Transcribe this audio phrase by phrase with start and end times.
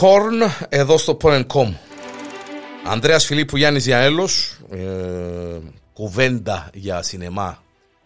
[0.00, 1.72] Popcorn εδώ στο Porn.com.
[2.86, 4.78] Ανδρέας Φιλίππου Γιάννης Γιαέλος, ε,
[5.92, 7.62] κουβέντα για σινεμά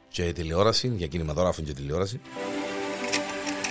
[0.08, 2.20] και τηλεόραση, για κινηματογράφο και τηλεόραση.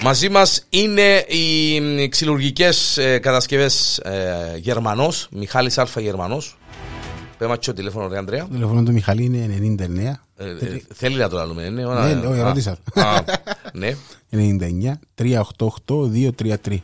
[0.03, 5.87] Μαζί μας είναι οι ξυλουργικές ε, κατασκευές ε, Γερμανός, Μιχάλης Α.
[5.98, 6.57] Γερμανός.
[7.37, 8.41] Πέμα και το τηλέφωνο ρε Ανδρέα.
[8.41, 10.26] Το τηλέφωνο του Μιχαλή είναι 99.
[10.37, 11.85] Ε, ε, θέλει να το λαλούμε, ναι.
[11.85, 12.77] ώρα- Ναι, όχι, Α, ρώτησα.
[12.93, 13.21] α,
[13.73, 13.95] Ναι.
[14.29, 16.77] 99 388 233.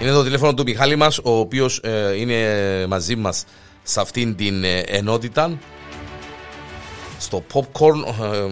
[0.00, 3.44] Είναι το τηλέφωνο του Μιχάλη μας, ο οποίος ε, είναι μαζί μας
[3.82, 5.58] σε αυτήν την ε, ενότητα.
[7.18, 8.46] Στο popcorn, ε,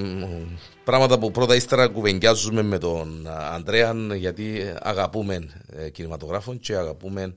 [0.85, 7.35] πράγματα που πρώτα ύστερα κουβεντιάζουμε με τον Ανδρέα, γιατί αγαπούμε ε, κινηματογράφων και αγαπούμε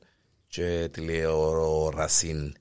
[0.47, 2.53] και τηλεόραση.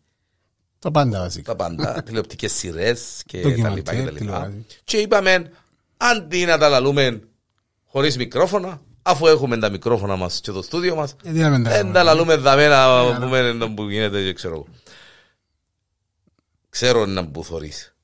[0.79, 1.57] Το πάντα βασικά.
[1.57, 4.19] Τα πάντα, τηλεοπτικές σειρές και τα Ντοκιμαντέρ, λοιπά και τα λοιπά.
[4.19, 4.67] τηλεόραση.
[4.85, 5.51] Και είπαμε,
[5.97, 7.21] αντί να τα λαλούμε
[7.85, 11.69] χωρίς μικρόφωνα, αφού έχουμε τα μικρόφωνα μας και το στούντιο μας, Γιατί να μην τα
[11.71, 11.95] δεν κάνουμε.
[11.95, 14.55] τα λαλούμε δαμέ να πούμε να που γίνεται και ξέρω.
[14.55, 14.67] εγώ.
[16.69, 17.95] Ξέρω να που θωρείς.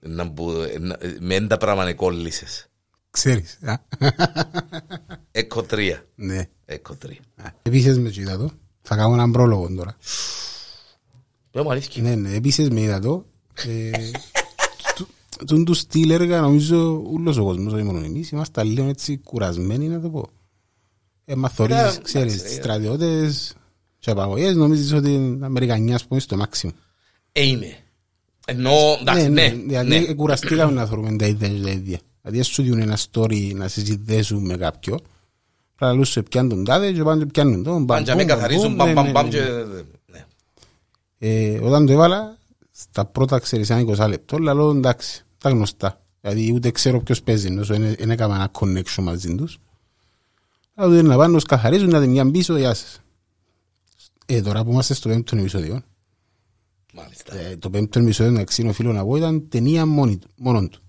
[0.00, 2.66] Να που, να- με έντα πράγμα κόλλησες.
[3.10, 3.58] Ξέρεις.
[3.64, 3.74] α.
[5.30, 6.04] Έκο τρία.
[6.14, 6.48] Ναι.
[6.64, 7.18] Έκο τρία.
[7.36, 8.50] Α, Επίσης με είδα το.
[8.82, 9.96] Θα κάνω έναν πρόλογο τώρα.
[11.50, 12.02] Δεν μου αλήθεια.
[12.02, 12.34] Ναι, ναι.
[12.34, 13.26] Επίσης με είδα το.
[15.40, 18.88] Ε, του- Τον του στυλ έργα νομίζω ούλος ο κόσμος, όχι μόνο εμείς, είμαστε λίγο
[18.88, 20.28] έτσι κουρασμένοι να το πω.
[21.24, 22.48] Ε, μα θωρείς, εντάξει, ξέρεις, ε.
[22.48, 23.54] στρατιώτες
[23.98, 26.72] και απαγωγές, νομίζεις ότι είναι Αμερικανιά, ας πούμε, στο μάξιμο.
[27.32, 27.76] Ε, είναι.
[28.46, 28.70] Ενώ,
[29.00, 29.96] εντάξει, ναι, Δηλαδή ναι.
[29.96, 31.98] ε, κουραστήκαμε να θεωρούμε τα ίδια και τα ίδια.
[32.22, 34.98] Δηλαδή σου δίνουν ένα story να συζητήσουν με κάποιον.
[35.76, 37.72] Πρέπει να λούς σε πιάνουν τον τάδε και πάνε και πιάνουν τον.
[37.84, 39.64] μπαμ, Πάντια με μπουμ, καθαρίζουν, μπαμ, μπαμ, ναι, μπαμ, ναι, μπαμ ναι.
[39.70, 39.82] και...
[40.12, 40.24] ναι.
[41.18, 42.36] Ε, Όταν το έβαλα,
[42.70, 46.00] στα πρώτα ξέρεις ένα 20 λεπτό, λέω εντάξει, τα γνωστά.
[46.20, 49.58] Δηλαδή ούτε ξέρω ποιος παίζει, όσο δεν έκανα ένα connection μαζί τους.
[50.74, 53.00] Αλλά δεν να πάνε να τους καθαρίζουν, να την μια πίσω, γεια σας.
[54.26, 55.82] Ε, τώρα που είμαστε στο πέμπτο επεισόδιο,
[56.94, 57.36] Μάλιστα.
[57.36, 60.80] ε, το πέμπτο επεισόδιο, εντάξει, είναι οφείλω να πω, ήταν ταινία μόνη του- μόνον του.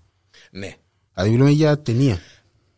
[0.50, 0.74] Ναι.
[1.14, 2.18] Δηλαδή μιλούμε για ταινία.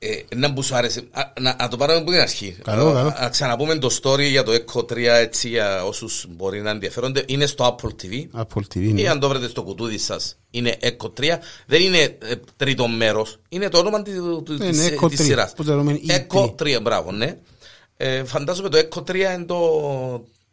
[0.02, 1.02] Ε, να που σου άρεσε.
[1.10, 2.56] Α, να, να το πάρουμε από την αρχή.
[2.64, 3.14] Καλό, Α, καλό.
[3.20, 7.22] Να ξαναπούμε το story για το Echo 3 έτσι για όσους μπορεί να ενδιαφέρονται.
[7.26, 8.40] Είναι στο Apple TV.
[8.40, 9.00] Apple TV, ναι.
[9.00, 11.38] Ή αν το βρείτε στο κουτούδι σας είναι Echo 3.
[11.66, 13.38] Δεν είναι ε, τρίτο μέρος.
[13.48, 15.52] Είναι το όνομα της, του- Ναι, της, ναι, Echo της 3, σειράς.
[15.52, 16.54] που το λέμε Echo E3.
[16.76, 17.36] 3, μπράβο, ναι.
[17.96, 19.58] Ε, φαντάζομαι το Echo 3 είναι το...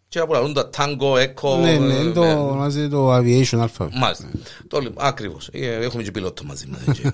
[0.10, 1.60] Και που λαλούν τα Tango, Echo...
[1.62, 3.88] Ναι, ναι, ε, είναι το, ε, ονομάζεται το Aviation Alpha.
[3.94, 4.30] Μάλιστα.
[4.68, 5.50] Το, λοιπόν, ακριβώς.
[5.52, 6.82] Ε, Έχουμε και πιλότο μαζί μας.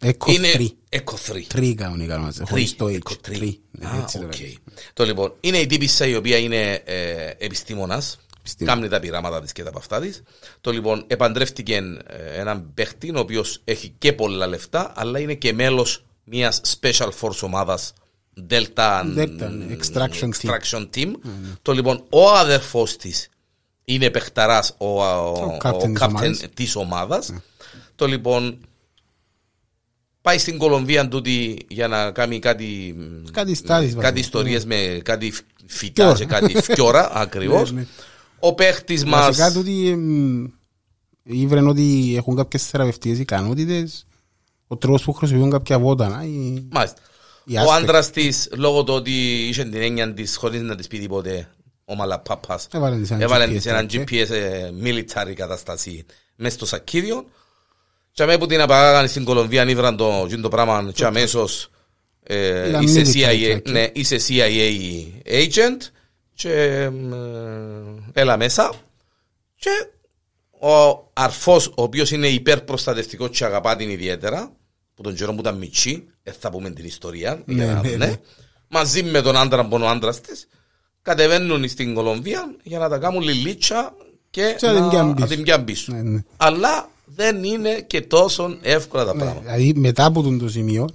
[0.00, 0.16] έτσι.
[0.18, 0.50] ε, Echo είναι
[0.90, 0.98] 3.
[0.98, 1.42] Echo 3.
[1.46, 2.90] Τρει κανονικά ονομάζεται, χωρίς το H.
[2.90, 3.16] Echo 3.
[3.20, 3.60] Τρει.
[3.70, 4.38] Ναι, Α, έτσι το οκ.
[4.38, 4.52] λέμε.
[4.92, 8.18] Το λοιπόν, είναι η τύπησα η οποία είναι ε, επιστήμονας.
[8.38, 8.76] Επιστήμονα.
[8.76, 10.22] Κάνει τα πειράματα της και τα παυτά της.
[10.60, 11.74] Το λοιπόν, επαντρεύτηκε
[12.06, 17.08] ε, έναν παίχτη ο οποίος έχει και πολλά λεφτά, αλλά είναι και μέλος μιας special
[17.20, 17.92] force ομάδας
[18.50, 20.50] Delta, Delta, ναι, extraction team.
[20.50, 21.10] extraction team.
[21.62, 23.28] Το λοιπόν, ο αδερφός της
[23.84, 26.44] είναι παιχταράς, ο, ο, ο, captain της captain ομάδας.
[26.54, 27.32] της ομάδας.
[27.94, 28.58] Το λοιπόν,
[30.26, 32.96] πάει στην Κολομβία τούτη για να κάνει κάτι,
[33.32, 34.18] Κάτι στάδις, κάτι βασικά.
[34.20, 36.18] ιστορίες με κάτι φ- φυτά Φκιόρα.
[36.18, 37.72] και κάτι φκιόρα ακριβώς.
[37.72, 37.86] Ναι, ναι.
[38.40, 40.46] Ο παίχτης μας Βασικά τούτοι εμ,
[41.22, 44.06] ήβραν ότι έχουν κάποιες θεραπευτικές ικανότητες,
[44.66, 46.24] ο τρόπος που χρησιμοποιούν κάποια βότανα.
[46.24, 47.00] ή- Μάλιστα.
[47.44, 47.76] Οι Ο άσπροι.
[47.82, 49.12] άντρας της, λόγω του ότι
[49.48, 51.48] είχε την έννοια της χωρίς να της πει τίποτε,
[51.84, 54.24] ο Μαλαπάπας, Έβαλε της ένα έβαλε GPS της έναν τράκε.
[54.26, 56.02] GPS ε, military καταστασία
[56.36, 57.24] μες στο σακίδιο
[58.16, 61.70] και αμέ που την απαγάγανε στην Κολομβία ήβραν το, εκείνο το πράγμα και αμέσως
[62.22, 63.62] ε, Ήταν είσαι, military CIA, tracker.
[63.70, 64.72] ναι, είσαι CIA
[65.32, 65.80] agent
[66.34, 66.90] και ε,
[68.12, 68.72] έλα μέσα
[69.56, 69.70] και
[70.68, 74.52] ο αρφός ο οποίος είναι υπερπροστατευτικός και αγαπά την ιδιαίτερα
[74.94, 77.88] που τον καιρό που ήταν μητσί, ε, θα πούμε την ιστορία Ναι, για να- ναι,
[77.88, 77.96] ναι.
[78.06, 78.16] ναι.
[78.68, 80.48] μαζί με τον άντρα που είναι ο άντρας της
[81.02, 83.94] κατεβαίνουν στην Κολομβία για να τα κάνουν λιλίτσα
[84.30, 85.26] και Και να την πιάνουν να πίσω.
[85.34, 85.92] την πιάνουν πίσω.
[85.92, 86.22] Ναι, ναι.
[86.36, 89.52] Αλλά δεν είναι και τόσο εύκολα τα Ναι, πράγματα.
[89.52, 90.88] Δηλαδή μετά από τον το σημείο,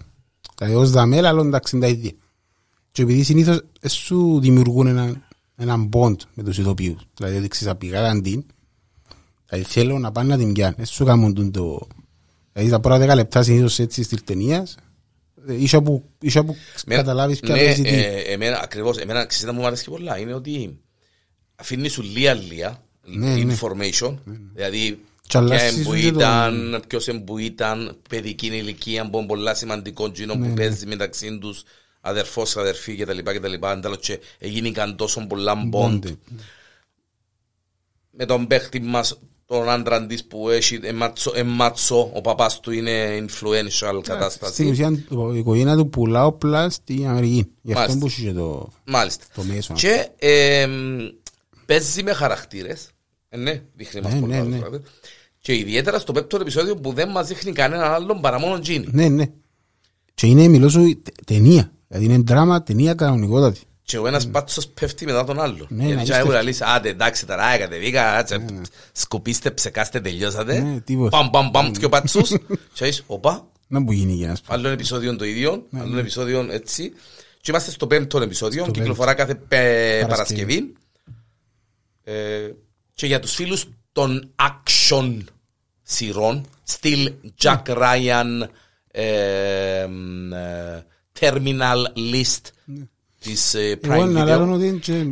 [0.57, 2.11] δηλαδή ως δαμέλα, αλλά εντάξει είναι τα ίδια.
[2.91, 5.21] Και επειδή συνήθως ε, σου δημιουργούν ένα,
[5.55, 7.07] έναν bond με τους ηθοποιούς.
[7.17, 8.43] Δηλαδή ότι ξέρεις απηγά καντίν,
[9.49, 10.75] δηλαδή θέλω να πάνε να την πιάνε.
[10.77, 11.87] Ε, σου κάνουν τον το...
[12.53, 14.75] Δηλαδή τα πρώτα δέκα λεπτά συνήθως έτσι στις ταινίας,
[15.47, 16.55] ε, ίσα που, ίσα που
[16.85, 17.89] Εμένα- καταλάβεις ποια ναι, παίζει τι.
[17.89, 20.79] ε, εμένα, ακριβώς, εμένα ξέρετε μου αρέσει και πολλά είναι ότι
[21.55, 23.55] αφήνεις σου λία λία Ναι, ναι.
[23.59, 24.15] information
[24.53, 24.99] δηλαδή
[25.31, 29.53] Και ποια αλλάζεις εμπού και το- ήταν, ποιος εμπού ήταν παιδική ηλικία που είναι πολλά
[29.53, 31.63] σημαντικό τζίνο Ναι, που παίζει μεταξύ τους
[32.01, 33.17] αδερφός, αδερφή κτλ.
[33.17, 33.53] κτλ.
[33.65, 36.15] Αντάλλο και έγιναν τόσο πολλά bond Bond.
[38.11, 43.17] με τον παίχτη μας τον άντρα της που έχει εματσό, εματσό, ο παπάς του είναι
[43.19, 44.65] influential Στην κατάσταση.
[44.69, 44.91] ουσία
[45.33, 47.51] η οικογένεια του πουλά όπλα στην Αμερική.
[47.61, 47.99] Γι' αυτό Μάλιστα.
[47.99, 49.25] που είχε το, Μάλιστα.
[49.35, 49.73] το μέσο.
[49.73, 50.97] Και εμ,
[51.65, 52.89] παίζει με χαρακτήρες.
[53.29, 54.55] Ε, ναι, δείχνει μας Ναι, πολλά ναι, ναι.
[54.55, 54.87] χαρακτήρες.
[55.41, 58.87] Και ιδιαίτερα στο πέμπτο επεισόδιο που δεν μας δείχνει κανέναν άλλον παρά μόνο Τζίνι.
[58.91, 59.25] Ναι, ναι.
[60.13, 61.71] Και είναι, μιλώ σου, τε- ταινία.
[61.87, 63.59] Δηλαδή είναι δράμα, ταινία κανονικότατη.
[63.83, 65.67] Και ο ένας πάτσος πέφτει μετά τον άλλον.
[65.69, 68.45] Ναι, Γιατί να και είστε- έβουλα λύσει, άντε εντάξει τώρα, κατεβήκα, άτσε,
[68.91, 70.59] σκουπίστε, ψεκάστε, τελειώσατε.
[70.59, 71.17] Ναι, τίποτα.
[71.17, 72.37] Παμ, παμ, παμ, και ο πάτσος.
[72.73, 74.53] Και είσαι, οπα, Να μου γίνει για να σου πω.
[74.53, 76.91] άλλο επεισόδιο το ίδιο, άλλο επεισόδιο έτσι.
[77.41, 80.07] Και είμαστε στο πέμπτο επεισόδιο, Στο κυκλοφορά κάθε πε- Παρασκευή.
[80.07, 80.73] Παρασκευή.
[82.03, 82.51] Ε,
[82.93, 85.17] και για τους φίλους των action
[85.83, 87.11] σειρών, στυλ
[87.41, 88.47] Jack Ryan,
[88.91, 90.85] ε, μ, ε,
[91.19, 91.83] Terminal
[92.13, 92.41] List
[93.19, 94.25] της ε, Εγώ Prime να Video.
[94.25, 95.05] λέω ότι είναι και,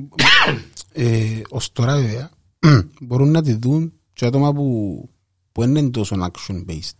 [0.93, 2.29] ε, ως τώρα βέβαια
[3.01, 5.09] μπορούν να τη δουν και άτομα που,
[5.51, 6.97] που δεν είναι τόσο action based.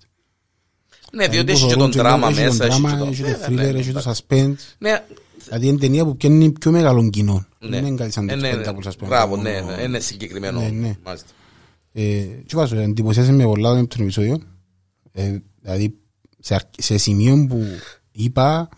[1.14, 2.66] Ναι, διότι έχει Που και τον θεωρούν και δράμα έχει τον μέσα.
[2.68, 4.14] δράμα, Έχει και Έχει το- το Ναι, thriller, ναι, έχει το ναι.
[4.16, 4.75] suspense.
[4.78, 5.04] Ναι,
[5.46, 7.48] Δηλαδή είναι ταινία που πιάνει πιο μεγάλων κοινών.
[7.60, 7.70] ναι.
[7.70, 8.62] Δεν είναι κάτι σαν Ε, το ναι, ναι.
[8.64, 9.10] Spectacle, ας πούμε.
[9.10, 10.60] Μπράβο, Μόνο- ναι, ναι, είναι συγκεκριμένο.
[10.62, 10.98] Ναι, ναι.
[11.04, 11.28] Μάλιστα.
[11.91, 14.41] Ε, Τι βάζω, εντυπωσιάσαι με πολλά με τον επεισόδιο.
[15.12, 15.95] Ε, Δηλαδή
[16.39, 17.65] σε, αρ- σε σημείο που
[18.12, 18.69] είπα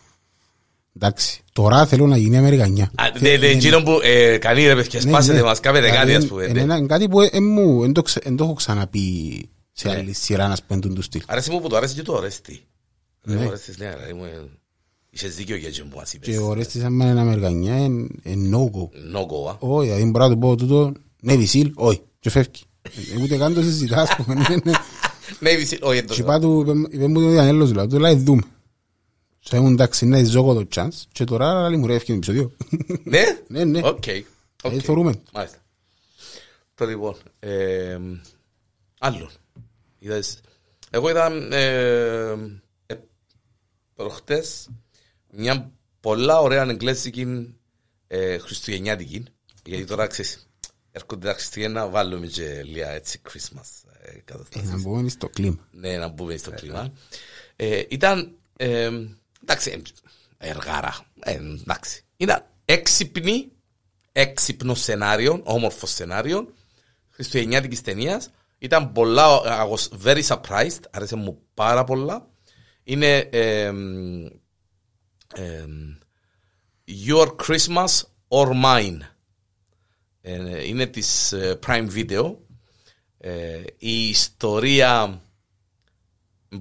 [0.96, 2.92] εντάξει, τώρα θέλω να γίνει Αμερικανιά.
[2.96, 6.30] Α, δε- δε, εκείνο που ε, κάνει ρε παιδιά, σπάσετε μας, κάπετε κάτι Δηλαδή, ας
[6.30, 6.44] πούμε.
[6.44, 6.60] είναι ναι.
[6.76, 9.96] ένα- κάτι που ε, μου δεν το, ξε- δεν το έχω ξαναπεί σε Ναι.
[9.96, 11.22] άλλη σειρά να σπέντουν του στυλ.
[11.28, 12.62] Αρέσει μου που το αρέσει και το αρέστη.
[13.24, 13.36] Ναι.
[13.36, 13.46] Ναι.
[13.46, 14.44] Αρέστης, ναι, ρε, μου, ε,
[15.14, 16.28] Είχες δίκιο για εκείνο που μας είπες.
[16.30, 19.16] Και ο Ρέστης άμα είναι Αμερικανιά είναι είναι no-go.
[19.16, 19.56] No go, α.
[19.60, 20.92] Όχι, δηλαδή μπορώ να του πω τούτο,
[21.22, 22.62] ναι βυσίλ, όχι, και φεύγει.
[22.82, 24.34] Ε, Ούτε καν το συζητάς, ας πούμε.
[24.34, 24.72] ναι, ναι.
[25.40, 26.16] Ναι, βυσί- όχι, εντός.
[26.16, 28.42] Και είπα του, είπε- είπε μου το Διανέλος, δηλαδή, του λέει δούμε.
[29.40, 32.52] Σε ήμουν εντάξει, ναι, ζω το chance και τώρα άλλη μου ρε έφυγε το επεισόδιο.
[33.04, 33.80] Ναι, Ναι, ναι.
[33.84, 34.04] OK.
[34.64, 34.72] OK.
[34.74, 35.14] Ε, θεωρούμε.
[35.34, 35.58] Μάλιστα.
[36.76, 37.16] Το λοιπόν.
[37.40, 37.98] ε,
[39.00, 39.30] Άλλον.
[40.00, 40.40] Είδες.
[40.90, 42.32] Εγώ είδα ε,
[42.86, 42.96] ε,
[43.96, 44.70] προχτές
[45.32, 47.56] μια πολλά ωραία εγγλέζικη
[48.08, 49.24] ε, χριστουγεννιάτικη.
[49.66, 50.48] Γιατί τώρα ξέρεις,
[50.92, 54.70] έρχονται τα Χριστουγέννα, βάλουμε και λίγα έτσι Christmas ε, καταστάσεις.
[54.70, 55.68] Να μπούμε στο κλίμα.
[55.72, 56.94] Ναι, να μπούμε στο κλίμα.
[57.56, 58.90] Ε, ήταν, ε,
[59.42, 59.82] εντάξει,
[60.38, 62.04] ε, εργάρα, ε, εντάξει.
[62.18, 63.52] Ήταν έξυπνη,
[64.12, 66.54] έξυπνο σενάριο, όμορφο σενάριο,
[67.10, 68.30] χριστουγεννιάτικης ταινίας.
[68.58, 72.28] Ήταν πολλά, I was very surprised, άρεσε μου πάρα πολλά.
[72.84, 73.72] Είναι ε,
[75.36, 75.66] ε,
[77.08, 78.98] Your Christmas or Mine.
[80.22, 82.36] Ε, είναι της ε, Prime Video.
[83.18, 85.22] Ε, η ιστορία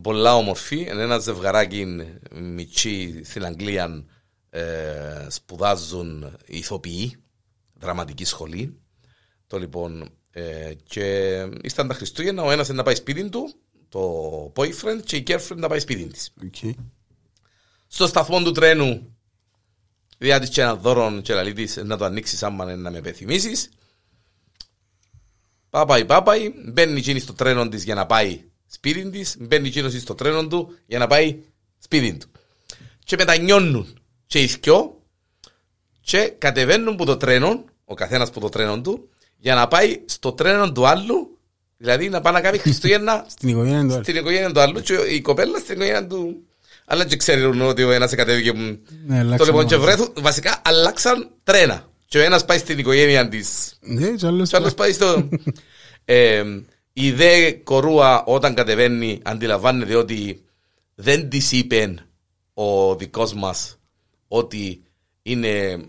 [0.03, 0.81] πολλά όμορφη.
[0.81, 1.87] Είναι ένα ζευγαράκι
[2.31, 4.05] μιτσιοί στην Αγγλία
[4.51, 7.17] ε, σπουδάζουν ηθοποιοί,
[7.75, 8.81] δραματική σχολή.
[9.47, 13.55] Το λοιπόν, ε, και ήσταν τα Χριστούγεννα, ο ένας να πάει σπίτι του,
[13.89, 16.33] το boyfriend, και η girlfriend να πάει σπίτι της.
[16.45, 16.75] Οκ.
[17.87, 19.17] Στο σταθμό του τρένου,
[20.21, 22.99] διά της και ένα δώρο και λαλεί της να το ανοίξεις άμα είναι να με
[22.99, 23.69] επιθυμήσεις.
[25.71, 30.15] Πάπαει, πάπαει, μπαίνει εκείνη στο τρένο της για να πάει σπίτι της, μπαίνει εκείνος στο
[30.15, 31.39] τρένο του για να πάει
[31.79, 32.27] σπίτι του.
[33.05, 35.03] Και μετανιώνουν και οι δυο
[36.01, 40.33] και κατεβαίνουν που το τρένο, ο καθένας που το τρένο του, για να πάει στο
[40.33, 41.39] τρένο του άλλου,
[41.77, 44.03] δηλαδή να πάει να κάνει Χριστούγεννα Στην οικογένεια είναι το άλλο.
[44.03, 46.45] στην οικογένεια του άλλου και η κοπέλα στην οικογένεια του.
[46.93, 48.53] Αλλά και ξέρουν ότι ο ένας κατέβηκε.
[48.53, 48.79] Ναι,
[49.09, 49.85] Το αλλάξαν λοιπόν και όλα.
[49.85, 51.89] βρέθουν, βασικά αλλάξαν τρένα.
[52.07, 55.29] Και ο ένας πάει στην οικογένεια της Ναι, και άλλος και ο άλλος πάει στο...
[56.05, 56.43] ε,
[56.93, 60.45] η δε κορούα όταν κατεβαίνει αντιλαμβάνεται ότι
[60.95, 61.95] δεν της είπε
[62.55, 63.79] ο δικός μας
[64.29, 64.83] ότι
[65.23, 65.85] είναι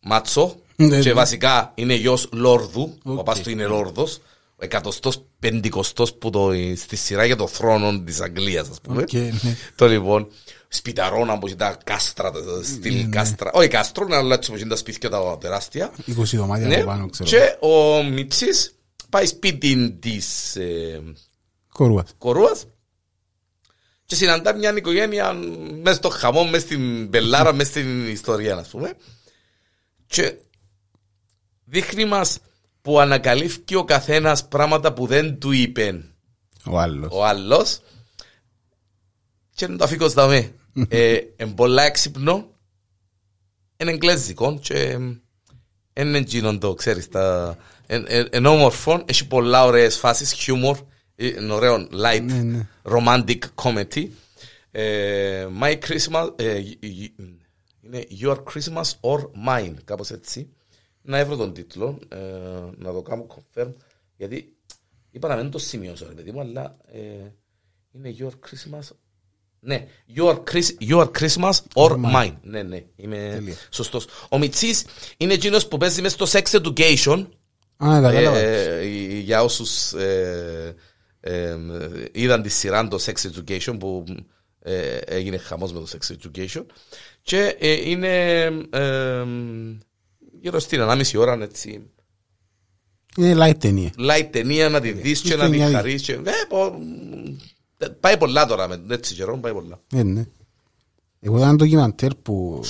[0.00, 1.14] μάτσο Ναι, και ναι.
[1.14, 3.16] βασικά είναι γιος Λόρδου, ο Οκ.
[3.16, 4.20] παπάς του είναι Λόρδος,
[4.58, 9.02] ο εκατοστός πεντηκοστός που το, στη σειρά για το θρόνο της Αγγλίας ας πούμε.
[9.02, 9.56] Οκ, ναι.
[9.74, 10.28] Το λοιπόν,
[10.68, 13.08] σπιταρόνα που έχει τα κάστρα, τα στυλ Ναι, ναι.
[13.08, 15.92] κάστρα, όχι κάστρο, αλλά έτσι που έχει τα σπίτια τα τεράστια.
[16.06, 17.28] 20 δωμάτια Ναι, από πάνω, ξέρω.
[17.28, 18.74] και ο Μιτσής
[19.10, 21.02] πάει σπίτι της ε,
[21.72, 22.14] Κορούας.
[22.18, 22.64] κορούας
[24.04, 25.32] και συναντά μια οικογένεια
[25.82, 28.92] μέσα στο χαμό, μέσα στην πελάρα, μέσα στην ιστορία, ας πούμε.
[30.06, 30.34] Και
[31.64, 32.38] δείχνει μας
[32.86, 36.04] που ανακαλύφθηκε ο καθένας πράγματα που δεν του είπε
[36.64, 37.08] Ο άλλος.
[37.12, 37.80] ο άλλος
[39.54, 40.52] και να το αφήκω στα με.
[40.88, 42.48] ε, εν πολλά έξυπνο,
[43.76, 44.98] είναι εγγλέζικο και
[45.96, 47.56] είναι εκείνον το, ξέρεις, τα...
[48.32, 50.78] Είναι όμορφο, έχει πολλά ωραίες φάσεις, χιούμορ,
[51.16, 52.66] είναι ωραίο light, Ναι, ναι.
[52.82, 54.06] romantic comedy.
[54.70, 57.10] Ε, My Christmas, ε, y- y-
[57.80, 60.48] είναι Your Christmas or Mine, κάπως έτσι.
[61.08, 62.16] Να βρω τον τίτλο, ε,
[62.76, 63.68] να το κάνω confirm,
[64.16, 64.56] γιατί
[65.16, 66.98] Είπα να μην το σημειώσω, ρε παιδί μου, αλλά ε,
[67.92, 68.88] είναι Your Christmas.
[69.60, 69.86] Ναι,
[70.16, 72.34] Your, Chris, your Christmas or mine.
[72.42, 73.54] Ναι, ναι, είμαι Τέλεια.
[73.70, 74.06] σωστός.
[74.28, 74.84] Ο Μιτσής
[75.16, 77.26] είναι εκείνος που παίζει μέσα στο Sex Education.
[77.76, 78.38] Α, κατάλαβα.
[78.38, 78.84] Ε,
[79.18, 80.74] για όσους ε,
[81.20, 81.56] ε,
[82.12, 84.04] είδαν τη σειρά το Sex Education που
[84.58, 86.64] ε, έγινε χαμός με το Sex Education
[87.22, 89.24] και ε, είναι ε,
[90.46, 91.90] γύρω στην ανάμιση ώρα έτσι
[93.16, 93.90] Είναι light ταινία.
[93.98, 95.74] light ταινία να τη δεις και να τη χριστουγεννιάτικη.
[95.76, 96.78] χαρείς και, ε, πο-
[97.78, 100.24] ε, πάει πολλά τώρα με έτσι καιρό πάει πολλά Ναι, ναι.
[101.20, 102.60] Εγώ είδα ένα ντοκιμαντέρ που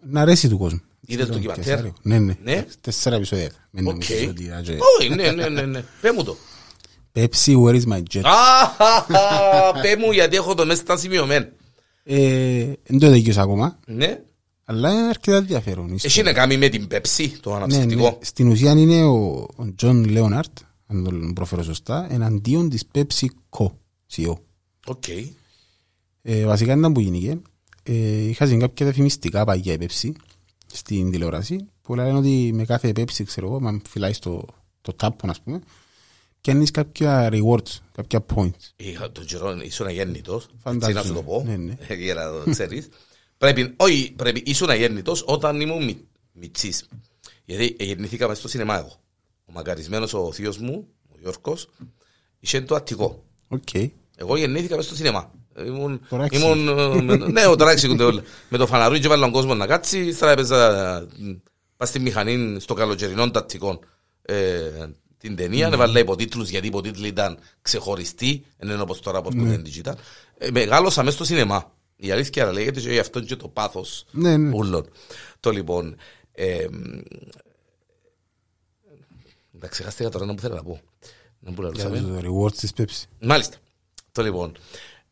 [0.00, 0.80] να αρέσει του κόσμου.
[1.06, 1.94] Είδες Ήταν ντοκιμαντέρ; κεσάριο.
[2.02, 2.36] Ναι, ναι.
[2.42, 2.66] Ναι.
[2.80, 3.50] Τέσσερα επεισόδια.
[3.70, 3.92] Μην Οκ.
[3.92, 5.84] νομίζεις ότι ήταν και- Όχι, ναι, ναι, ναι, ναι.
[6.00, 6.36] Πέ μου το.
[7.14, 11.48] Pepsi, where is my jet; Αχαχα, Πέ μου γιατί έχω το μέσα στα σημειωμένα.
[12.02, 14.20] Ε, Δεν το δίκαιος ακόμα, Ναι.
[14.68, 15.88] Αλλά είναι αρκετά ενδιαφέρον.
[15.88, 16.32] η Έχει ιστορία.
[16.32, 17.62] να κάνει με την πέψη, το Ναι, ναι.
[17.64, 18.18] αναψυκτικό.
[18.22, 23.66] Στην ουσία είναι ο, ο Τζον Λέοναρτ, αν το προφέρω σωστά, εναντίον της PepsiCo,
[24.16, 24.34] CEO.
[24.86, 25.04] OK.
[26.22, 27.38] Ε, βασικά ήταν που γίνηκε.
[27.82, 27.92] Ε,
[28.28, 30.10] είχα δει κάποια διαφημιστικά παλιά η Pepsi
[30.72, 34.44] στην τηλεόραση που λένε ότι με κάθε Pepsi, ξέρω εγώ, μα φυλάει στο
[34.80, 35.60] το τάπον, ας πούμε,
[36.40, 38.50] πιάνεις κάποια rewards, κάποια points.
[38.76, 40.46] Είχα τον καιρό, ήσουν αγέννητος.
[40.62, 40.86] Φαντάζομαι.
[40.86, 41.42] Έτσι να σου το πω.
[41.46, 41.76] Ναι, ναι.
[41.86, 42.88] Ε, Για να το ξέρεις.
[43.38, 45.98] Πρέπει, όχι, πρέπει, ήσουν αγέννητος όταν ήμουν μι,
[46.32, 46.88] μιτσής.
[47.44, 49.00] Γιατί γεννηθήκα μέσα στο σινεμά εγώ.
[49.44, 51.68] Ο μακαρισμένος ο θείος μου, ο Γιώργος,
[52.40, 53.24] είχε το Αττικό.
[53.48, 53.74] Οκ.
[54.16, 55.30] Εγώ γεννήθηκα μέσα στο σινεμά.
[55.66, 56.44] Ήμουν, Τώρα εξηγεί.
[56.44, 58.22] ήμουν, ε, με, το- ναι, τώρα εξηγούνται όλα.
[58.48, 61.06] Με το φαναρούι και βάλαν κόσμο να κάτσει, ύστερα έπαιζα ε,
[61.76, 63.78] πας στη μηχανή στο καλοκαιρινό το Αττικό
[64.22, 64.60] ε,
[65.18, 69.62] την ταινία, έβαλα υποτίτλους γιατί οι υποτίτλοι ήταν ξεχωριστοί, δεν είναι όπως τώρα που είναι
[69.64, 69.92] digital.
[70.38, 71.74] Ε, μεγάλωσα μέσα στο σινεμά.
[71.96, 74.56] Η αλήθεια λέγεται και γι' αυτό και το πάθος Ναι, ναι.
[74.56, 74.88] όλων.
[75.40, 75.96] Το λοιπόν,
[76.32, 76.66] ε,
[79.60, 80.80] τα ξεχάστηκα τώρα να μου θέλω να πω.
[81.40, 82.20] Να μου Για λαλούσαμε.
[82.20, 83.04] το rewards της Pepsi.
[83.20, 83.56] Μάλιστα.
[84.12, 84.56] Το λοιπόν.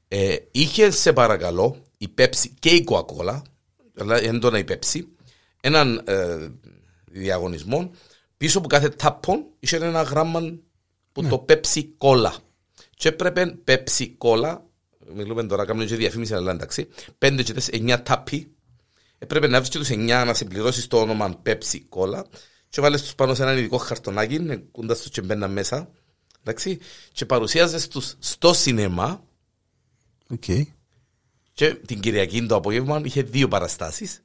[0.09, 3.43] Ε, είχε σε παρακαλώ η Pepsi και η Coca-Cola,
[3.99, 5.01] αλλά έντονα η Pepsi,
[5.61, 6.49] έναν ε,
[7.05, 7.91] διαγωνισμό
[8.37, 10.55] πίσω από κάθε τάπον είχε ένα γράμμα
[11.13, 12.31] που το Pepsi Cola.
[12.97, 14.59] Και έπρεπε Pepsi Cola,
[15.15, 18.55] μιλούμε τώρα, κάνουμε και διαφήμιση, αλλά εντάξει, 5 και 9 τάπι,
[19.19, 22.23] έπρεπε να βρεις και τους 9 να συμπληρώσεις το όνομα Pepsi Cola
[22.69, 25.91] και βάλες τους πάνω σε έναν ειδικό χαρτονάκι, κούντας τους και μπαίναν μέσα,
[26.41, 26.79] εντάξει,
[27.13, 29.25] και παρουσίαζες τους στο σινεμά
[30.31, 30.45] Οκ.
[31.53, 34.23] και την Κυριακή το απόγευμα είχε δύο παραστάσεις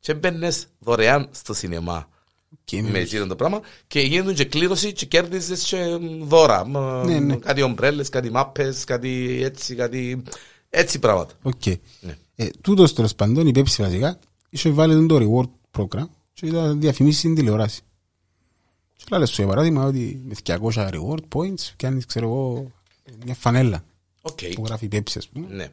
[0.00, 2.08] και μπαίνες δωρεάν στο σινεμά
[2.52, 5.76] Οκ, με- με εκείνο το πράγμα και γίνεται και κλήρωση και κέρδιζες και
[6.22, 6.66] δώρα.
[6.66, 7.36] Μ, Ναι, ναι.
[7.36, 10.22] Κάτι ομπρέλες, κάτι μάπες, κάτι έτσι, κάτι
[10.70, 11.34] έτσι πράγματα.
[11.42, 11.66] Οκ.
[12.00, 12.16] Ναι.
[12.34, 14.18] Ε, Τούτος τέλος πάντων, η Pepsi βασικά,
[14.50, 17.80] είχε βάλει τον το reward program και ήταν διαφημίσεις στην τηλεόραση.
[18.96, 22.70] Και λάλες σου για παράδειγμα ότι με 200 reward points πιάνεις, ξέρω εγώ,
[23.24, 23.84] μια φανέλα
[24.22, 24.38] Οκ.
[24.54, 25.46] που γράφει Pepsi, ας πούμε.
[25.50, 25.68] Ναι.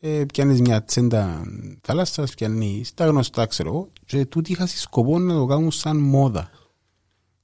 [0.00, 1.44] Ε, πιάνεις μια τσέντα
[1.80, 6.50] θάλασσας, πιάνεις τα γνωστά, ξέρω εγώ, και τούτοι είχαν σκοπό να το κάνουν σαν μόδα.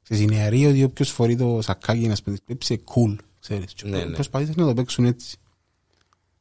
[0.02, 3.73] Ξέρεις, είναι νεαροί ότι όποιος φορεί το σακάκι να σπέντει Pepsi είναι cool, ξέρεις.
[3.73, 4.14] Και Ναι, ναι.
[4.14, 5.37] προσπαθήσαν να το παίξουν έτσι.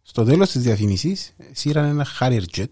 [0.01, 2.65] Στο τέλος της διαφήμισης, σύραν ένα Harrier Jet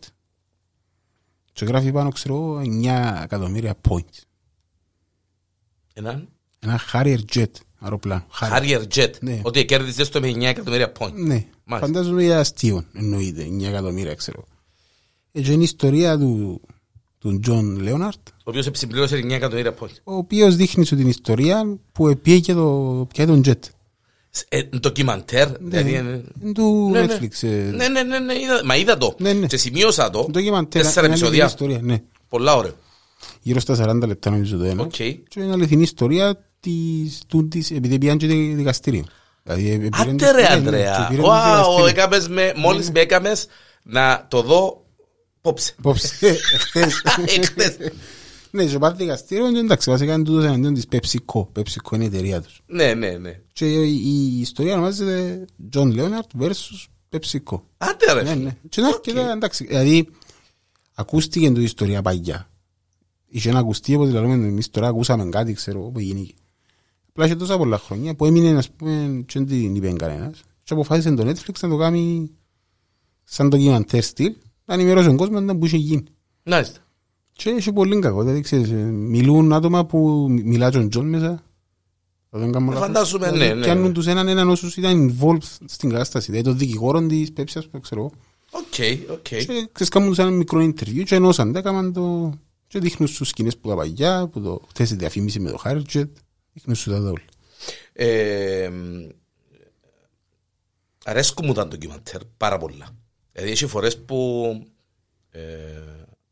[1.54, 4.22] και γράφει πάνω, ξέρω εγώ, 9 εκατομμύρια points.
[5.94, 6.30] Έναν;
[6.60, 8.26] Ένα Harrier Jet αεροπλάνο.
[8.40, 9.12] Harrier Jet.
[9.22, 9.42] Ναι.
[9.44, 11.14] Ότι κέρδισες το με 9 εκατομμύρια point.
[11.14, 11.48] Ναι, Μάλιστα.
[11.78, 14.44] Φαντάζομαι για αστείο εννοείται, 9 εκατομμύρια ξέρω.
[15.32, 16.62] Έτσι είναι η ιστορία του,
[17.20, 19.94] του Τζον Λέοναρτ, Ο οποίος εσυμπλήρωσε 9 εκατομμύρια point.
[20.04, 23.54] ο οποίος δείχνει σου την ιστορία που επήγε το, πια τον Jet.
[24.50, 25.48] Ε, ντοκιμαντέρ.
[25.60, 27.18] δηλαδή, ε, Είναι του Ναι, ναι.
[27.20, 27.48] Netflix.
[27.48, 29.16] ε, Ναι, ναι, ναι, ναι, είδα, μα είδα το.
[29.20, 29.48] Ναι, ναι.
[29.48, 30.28] Και σημείωσα το.
[30.32, 31.46] ντοκιμαντέρ, Τέσσερα είναι αληθινή επεισόδια.
[31.46, 32.02] ιστορία, ναι.
[32.30, 32.74] Πολλά ωραίο.
[33.42, 34.82] Γύρω στα 40 λεπτά νομίζω το ένα.
[34.82, 34.90] Οκ.
[34.96, 39.04] Και είναι αληθινή ιστορία της, του, της, επειδή πήγαν και δι- δικαστήριο.
[39.56, 41.08] Δηλαδή, ε, πήραν Άντε ρε ναι, ναι, Ανδρέα.
[41.10, 41.86] και πήραν Wow, δικαστήριο.
[41.88, 43.48] έκαμες με, μόλις με έκαμες
[43.84, 44.86] να το δω
[45.42, 45.74] πόψε.
[45.78, 47.02] Απόψε, ε, εχθές.
[47.38, 47.78] Εχθές.
[48.52, 51.42] Ναι, και πάει δικαστήριο και εντάξει, βασικά είναι τούτος εναντίον της PepsiCo.
[51.56, 52.62] PepsiCo είναι η εταιρεία τους.
[52.66, 53.40] Ναι, ναι, ναι.
[53.54, 54.02] Και η,
[54.36, 57.60] η ιστορία ονομάζεται John Leonard versus PepsiCo.
[57.78, 58.22] Άντε ρε.
[58.24, 58.44] Ναι, φίλε.
[58.44, 58.56] ναι.
[58.70, 60.08] Και είναι αρκετά, εντάξει, δηλαδή
[60.94, 62.50] ακούστηκε του η ιστορία παγιά.
[63.28, 66.34] Είχε να ακουστεί, όπως λέμε εμείς τώρα ακούσαμε κάτι, ξέρω, που γίνηκε.
[67.10, 70.42] Απλά είχε τόσα πολλά χρόνια που έμεινε, ας πούμε, και δεν την είπε κανένας.
[70.64, 72.32] Και αποφάσισε το Netflix να το κάνει
[73.24, 74.36] σαν ντοκιμαντέρ στυλ,
[74.66, 76.04] να ενημερώσει τον κόσμο να που είχε γίνει.
[76.44, 76.80] Μάλιστα.
[77.32, 81.44] Και έχει πολύ κακό, δηλαδή ξέρεις, ε, μιλούν άτομα που μιλά τον Τζον μέσα.
[82.30, 82.88] Θα δεν κάνω λάθος.
[82.88, 83.62] Φαντάζομαι, Δηλαδή, ναι, ναι.
[83.62, 86.32] Πιάνουν τους έναν έναν όσους ήταν involved στην κατάσταση.
[86.32, 88.12] Δηλαδή τον δικηγόρο της Pepsi, ας πούμε, ξέρω εγώ.
[88.52, 89.22] Οκ, οκ.
[89.22, 92.34] Και ξέρεις, κάνουν τους ένα μικρό interview και ενώσαν, έκαναν το...
[92.68, 96.04] Και δείχνουν στους σκηνές που τα παγιά, που το χτες τη διαφήμιση με το Harrier
[96.50, 97.22] Jet, δείχνουν σου τα όλα.
[97.94, 98.72] Ε,
[101.04, 102.96] αρέσκουν μου τα ντοκιμαντέρ πάρα πολλά.
[103.32, 104.52] Δηλαδή έχει φορές που
[105.32, 105.42] ε,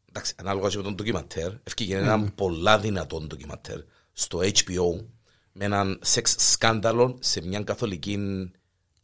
[0.10, 3.80] εντάξει, ανάλογα και με τον ντοκιμαντέρ εφκήκε ένα πολλά δυνατό ντοκιμαντέρ
[4.14, 5.06] στο HBO
[5.52, 8.20] με έναν σεξ σκάνδαλο σε μια καθολική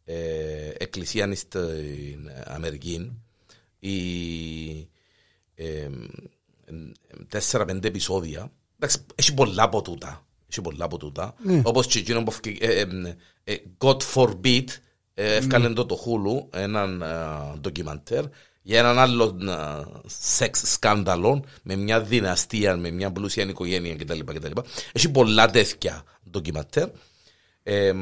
[0.04, 3.22] ε, εκκλησία στην Αμερική
[3.78, 4.88] η,
[5.54, 5.88] ε,
[7.28, 8.52] τέσσερα-πέντε επεισόδια.
[8.76, 10.26] Εντάξει, έχει πολλά από τούτα.
[10.54, 11.34] Έχει πολλά από τούτα.
[11.42, 11.60] Ναι.
[11.64, 12.86] Όπως και εκείνο που ευκαι- ε, ε,
[13.44, 14.64] ε, God forbid
[15.14, 18.24] ε, έφκαλε το το Hulu έναν ε, ντοκιμαντέρ
[18.62, 24.18] για έναν άλλο ε, σεξ σκάνδαλο με μια δυναστεία, με μια πλούσια οικογένεια κτλ.
[24.24, 24.60] κτλ.
[24.92, 26.88] Έχει πολλά τέτοια ντοκιμαντέρ.
[27.62, 27.92] Ε,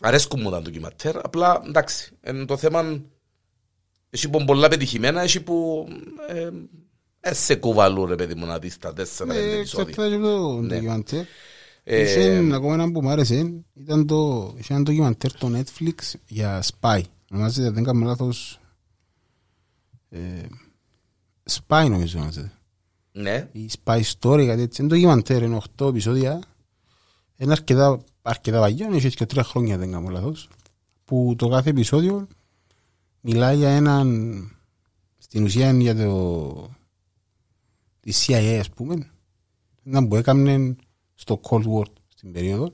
[0.00, 1.16] αρέσκουν μου τα ντοκιμαντέρ.
[1.24, 3.00] Απλά εντάξει, είναι το θέμα
[4.10, 5.88] έχει που πολλά πετυχημένα, έχει που
[6.28, 6.50] ε,
[7.20, 9.86] ε, σε κουβαλούν ρε παιδί μου να δεις τα τέσσερα πέντε Ε, επεισόδια.
[9.88, 10.78] Εξαρτάται και από το Ναι.
[11.90, 12.26] Ντοκιμαντέρ.
[12.26, 16.62] Ε, Είχε ακόμα ένα που μου άρεσε, ήταν το, είχε ένα ντοκιμαντέρ το Netflix για
[16.62, 17.00] Spy.
[17.32, 18.60] Ονομάζεται, δεν κάνω λάθος,
[20.08, 20.18] ε,
[21.50, 22.52] Spy νομίζω ονομάζεται.
[23.12, 24.82] Ναι, Η Spy Story, κάτι έτσι.
[24.82, 26.40] Είναι ντοκιμαντέρ, είναι 8 επεισόδια.
[27.36, 30.48] Είναι αρκετά, αρκετά βαγιά, έχει και τρία χρόνια δεν κάνω λάθος.
[31.04, 32.26] Που το κάθε επεισόδιο
[33.20, 34.50] μιλάει για έναν,
[35.18, 36.70] στην ουσία είναι για το,
[38.00, 39.10] τη CIA ας πούμε,
[39.84, 40.76] έναν που έκαμνε
[41.20, 42.70] στο Cold War στην περίοδο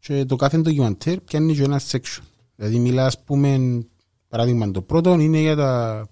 [0.00, 2.22] και το κάθε ντοκιμαντέρ πιάνει και ένα section.
[2.56, 3.80] Δηλαδή μιλά ας πούμε,
[4.28, 6.08] παράδειγμα το πρώτο είναι για τα,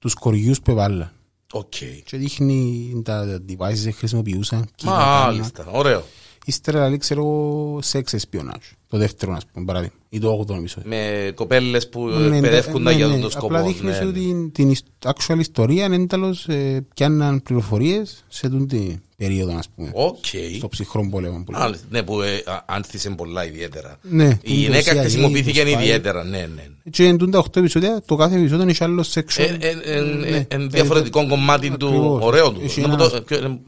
[0.00, 1.12] τους κοριούς που έβαλαν
[1.52, 1.74] οκ.
[2.04, 4.68] και δείχνει τα devices που χρησιμοποιούσαν.
[4.74, 6.04] κύματα, Μάλιστα, ωραίο.
[6.44, 8.70] Ύστερα λέει ξέρω εγώ sex espionage.
[8.88, 9.96] Το δεύτερο ας πούμε παράδειγμα.
[10.08, 10.88] Ή το 8ο επεισόδιο.
[10.90, 13.12] Με κοπέλες που Ναι, εκπαιδεύκουν ναι, για ναι.
[13.12, 13.46] τον το σκοπό.
[13.46, 14.26] Απλά δείχνεις ναι, ότι ναι.
[14.26, 19.68] την, την ισ- actual ιστορία είναι ένταλως ε, πιάνναν πληροφορίες σε τον την περίοδο ας
[19.68, 19.90] πούμε.
[19.94, 20.24] Οκ.
[20.56, 21.62] Στο ψυχρό πόλεμο που λέμε.
[21.64, 23.98] Μάλιστα, Ναι, που ε, α- άνθησε πολλά ιδιαίτερα.
[24.02, 25.72] Ναι, Η γυναίκα CIA, χρησιμοποιήθηκε το spy.
[25.80, 26.64] ιδιαίτερα, ναι, ναι.
[26.90, 29.56] Και εντούν τα 8 επεισόδια, το κάθε επεισόδιο έχει άλλο section.
[29.60, 30.26] Ε, ε, ε, Ναι.
[30.36, 32.22] ε, Εν διαφορετικό κομμάτι του Ακριβώς.
[32.24, 32.60] ωραίο του.
[32.64, 33.58] Έχει Να μου ένα- το- ποιο- ε,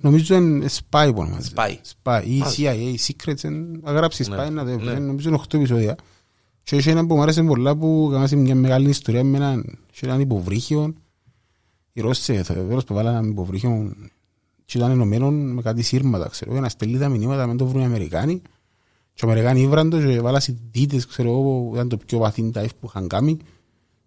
[0.00, 1.54] Νομίζω είναι spy που ονομάζεται.
[1.56, 1.70] Spy.
[2.02, 2.22] Spy.
[2.26, 2.72] Ή Μάλιστα.
[2.74, 3.44] CIA, Secrets.
[3.44, 4.76] εν- Να γράψει Ναι, spy να δει.
[4.84, 4.92] ναι.
[4.92, 5.96] Νομίζω είναι 8 επεισόδια.
[6.62, 10.06] Και έχει ένα που μου άρεσε πολλά που έκαναν μια μεγάλη ιστορία με έναν, είχε
[10.06, 10.94] έναν υποβρύχιο.
[11.92, 13.92] Οι Ρώσοι, το βέβαιος που βάλαν έναν υποβρύχιο
[14.66, 17.82] και ήταν ενωμένο με κάτι σύρματα, ξέρω, για να στέλνει τα μηνύματα με το βρουν
[17.82, 18.42] οι Αμερικάνοι.
[19.14, 22.50] Και οι Αμερικάνοι ήβραν το και βάλαν δύτες, ξέρω εγώ, που ήταν το πιο βαθύ
[22.50, 23.36] dive που είχαν κάνει.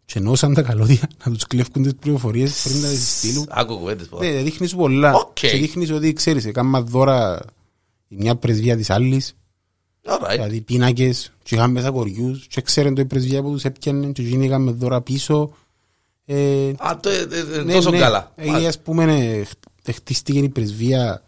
[0.05, 3.45] Και ενώσαν τα καλώδια να τους κλέφκουν τις πληροφορίες πριν να τις στείλουν.
[3.49, 4.29] Άκου κουβέντες πολλά.
[4.31, 5.13] Ναι, δείχνεις πολλά.
[5.15, 5.33] Οκ.
[5.33, 7.39] Και δείχνεις ότι ξέρεις, έκανα δώρα
[8.07, 9.35] η μια πρεσβεία της άλλης,
[10.05, 10.31] Alright.
[10.31, 14.21] δηλαδή πίνακες, και είχαν μέσα κοριούς, και ξέρουν το η πρεσβεία που τους έπιανε, και
[14.21, 15.51] εκείνοι έκαμε δώρα πίσω.
[16.25, 17.97] Ε, Α, το- ε, ε, ε, ναι, τόσο ναι.
[17.97, 18.31] καλά.
[18.35, 18.67] Ε, Μάλιστα.
[18.69, 19.51] ας πούμε, ε, χ-
[19.85, 21.23] χτίστηκε η πρεσβεία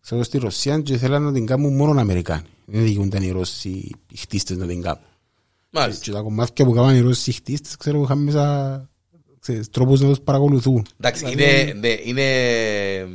[0.00, 2.46] ξέρω, στη Ρωσία και θέλαν να την κάνουν μόνο οι Αμερικάνοι.
[2.64, 3.68] Δεν δικαιούνταν οι Ρώσοι
[4.10, 5.02] οι χτίστες να την κάνουν.
[5.70, 6.04] Μάλιστα.
[6.04, 8.88] Και τα κομμάτια που κάνουν οι Ρώσοι οι χτίστες, ξέρω, είχαν μέσα
[9.38, 10.86] ξέρεις, τρόπους να τους παρακολουθούν.
[11.00, 13.06] Εντάξει, Δηλαδή, είναι, ναι, είναι ε,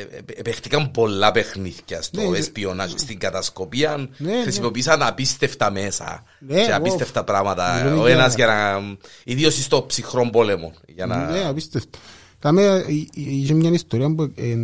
[0.00, 2.38] ε, ε, Παίχτηκαν πολλά παιχνίδια στο Ναι, ναι.
[2.38, 3.96] εσπιονάζ, στην κατασκοπία.
[3.96, 4.42] Ναι, ναι.
[4.42, 7.82] χρησιμοποίησαν απίστευτα μέσα Ναι, και εγώ- απίστευτα πράγματα.
[7.84, 8.82] Μιλούμε Ο για- ένας για να.
[9.24, 10.72] ιδίως στο ψυχρό πόλεμο.
[10.86, 11.30] Για να...
[11.30, 11.98] Ναι, απίστευτο.
[12.38, 14.54] Κάμε, ε, ε, είχε μια ιστορία που, ε,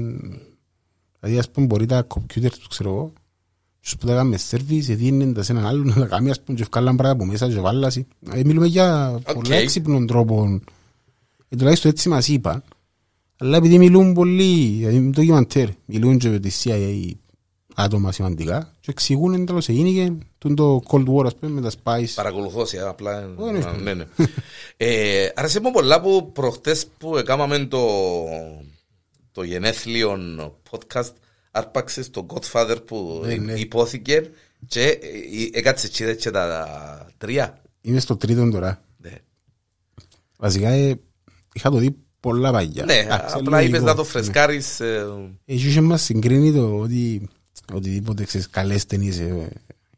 [1.21, 3.13] δηλαδή ας πούμε μπορεί τα κομπιούτερ τους ξέρω εγώ,
[3.81, 6.59] τους που τα κάνουμε σερβις, δίνουν τα σε έναν άλλον να τα κάνει ας πούμε
[6.59, 8.07] και βγάλαν πράγματα από μέσα και βάλασαι.
[8.33, 9.33] Ε, μιλούμε για Οκ.
[9.33, 10.65] πολλά έξυπνων τρόπων.
[11.49, 12.63] Ε, τουλάχιστον έτσι μας είπαν.
[13.43, 17.11] Αλλά επειδή μιλούν πολύ, δηλαδή με το ντοκιμαντέρ, μιλούν και με τη CIA
[17.75, 22.07] άτομα σημαντικά και εξηγούν ένταλως έγινε το Cold War ας πούμε με τα spies.
[22.15, 23.35] Παρακολουθώ σε απλά.
[23.37, 23.59] Ω, ναι.
[23.59, 24.05] να- ναι, ναι.
[24.77, 27.81] ε, άρεσε μου πολλά που προχτές που έκαναμε το,
[29.33, 30.19] το γενέθλιο
[30.71, 31.11] podcast
[31.51, 33.53] άρπαξε το Godfather που Ναι, ναι.
[33.53, 34.31] υπόθηκε
[34.67, 34.99] και ε,
[35.59, 36.67] έκατσε και είδες και τα
[37.19, 37.63] τρία.
[37.81, 38.85] Είμαι στο τρίτο τώρα.
[38.97, 39.13] Ναι,
[40.39, 41.01] Βασικά ε,
[41.53, 42.85] είχα το δει πολλά παγιά.
[42.85, 43.77] ναι Εντάξει, απλά λογικό.
[43.77, 44.09] είπες να το Ναι.
[44.09, 44.81] φρεσκάρεις.
[44.81, 45.07] ε,
[45.45, 47.29] Εσύ είχε μας συγκρίνει το ότι
[47.73, 49.49] οτιδήποτε ξέρεις καλές ταινίες ε,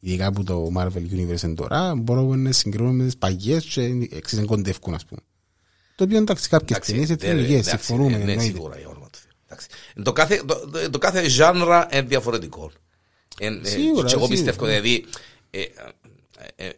[0.00, 4.44] ειδικά που το Marvel Universe είναι τώρα μπορούμε να συγκρίνουμε με τις παγιές και εξής
[4.44, 5.20] κοντεύκουν ας πούμε.
[5.96, 8.16] Το οποίο εντάξει κάποιες εντάξει, ταινίες είναι ναι, θρηλυκές, εντάξει, συμφωνούμε.
[8.16, 8.42] Ναι, εννοείται.
[8.42, 9.30] σίγουρα για όνομα του Θεού.
[9.46, 9.66] Εντάξει.
[10.02, 12.70] Το κάθε, το, το- το κάθε genre είναι διαφορετικό.
[13.38, 14.28] Εν- ε, Σίγουρα, Και εγώ σίγουρα.
[14.28, 15.04] πιστεύω, δηλαδή,
[15.50, 16.70] ε, ε, ε,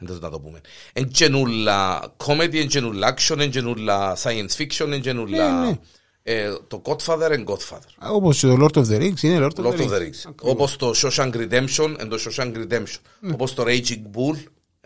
[0.00, 0.60] δεν να το πούμε.
[0.92, 5.60] Εν γενούλα comedy, εν γενούλα action, εν γενούλα science fiction, εν γενούλα...
[5.60, 5.78] Ναι, ναι.
[6.22, 8.06] ε, Το Godfather and Godfather.
[8.06, 9.98] Α, Όπως και το Lord of the Rings είναι Lord of Lord the of the
[9.98, 10.00] Rings.
[10.00, 10.32] Rings.
[10.40, 13.30] Όπως το Shawshank Redemption and το Shawshank Redemption.
[13.32, 14.36] Όπως το Raging Bull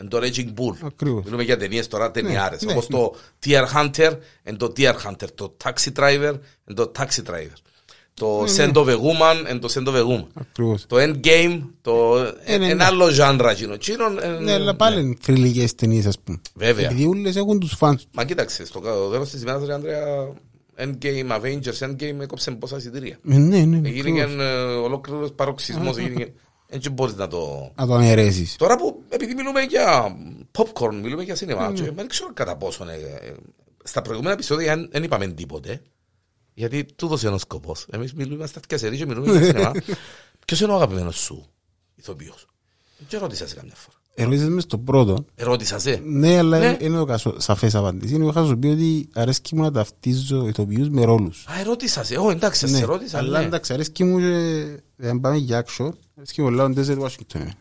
[0.02, 0.76] and το Raging Bull.
[0.86, 1.24] Ακριβώς.
[1.24, 2.62] Μιλούμε για ταινίες τώρα ταινιάρες.
[2.62, 2.98] ναι, Όπως ναι.
[2.98, 4.10] το Deer Hunter
[4.50, 5.28] and το Deer Hunter.
[5.34, 6.32] Το Taxi Driver
[6.68, 7.56] and το Taxi Driver.
[8.20, 10.26] Το Send of a Woman and το Send of a Woman.
[10.34, 10.86] Ακριβώς.
[10.86, 12.16] Το Endgame, το...
[12.44, 12.84] Ε, ναι, ένα ναι.
[12.84, 13.72] άλλο genre εκείνο.
[13.74, 16.40] Εκείνο, ε, Ναι, αλλά πάλι είναι θρηλυκές ταινίες ας πούμε.
[16.54, 16.84] Βέβαια.
[16.84, 18.06] Επειδή όλες έχουν τους φανς.
[18.12, 18.80] Μα κοίταξε, στο
[19.10, 20.04] τέλος της ημέρας, ρε Ανδρέα,
[20.76, 23.18] Endgame, Avengers, Endgame, έκοψε πόσα εισιτήρια.
[23.30, 23.88] Ε, Ναι, ναι.
[23.88, 24.44] Έγινε ακριβώς.
[24.46, 25.96] ε, ολόκληρος παροξισμός.
[25.96, 26.32] έγινε-
[26.68, 27.72] Έτσι μπορείς να το...
[27.74, 28.56] Να το αναιρέσεις.
[28.56, 30.16] Τώρα που, επειδή μιλούμε για
[30.58, 31.38] popcorn, μιλούμε για Ναι.
[31.38, 33.32] σινεμά, και δεν ξέρω κατά πόσο ε, ε,
[33.84, 35.80] στα προηγούμενα επεισόδια δεν- δεν είπαμε τίποτε.
[36.54, 37.86] Γιατί τούτος είναι ο σκοπός.
[37.90, 39.70] Εμείς μιλούμε, είμαστε τκασεροί και μιλούμε για σινεμά.
[40.46, 41.46] Ποιος είναι ο αγαπημένος σου
[41.94, 42.46] ηθοποιός;
[43.08, 43.96] Και ρώτησα σε καμιά φορά.
[44.14, 45.24] Ερώτησες μες στο πρώτο.
[45.34, 46.00] Ερώτησα σε.
[46.04, 46.76] Ναι, αλλά Ναι.
[46.80, 48.14] είναι το κασο- σαφές απάντηση.
[48.14, 51.44] Είναι είχα σου πει ότι αρέσκει μου να ταυτίζω ηθοποιούς με ρόλους.
[51.46, 52.16] Α, ερώτησα σε.
[52.16, 53.18] Ω, εντάξει, σας Ναι, ερώτησα.
[53.18, 53.46] αλλά ναι.
[53.46, 54.64] εντάξει, αρέσκει μου και
[54.96, 55.88] δεν πάμε για action.
[56.16, 57.34] Αρέσκει μου πολλά ο Denzel Washington.
[57.34, 57.52] εμένα.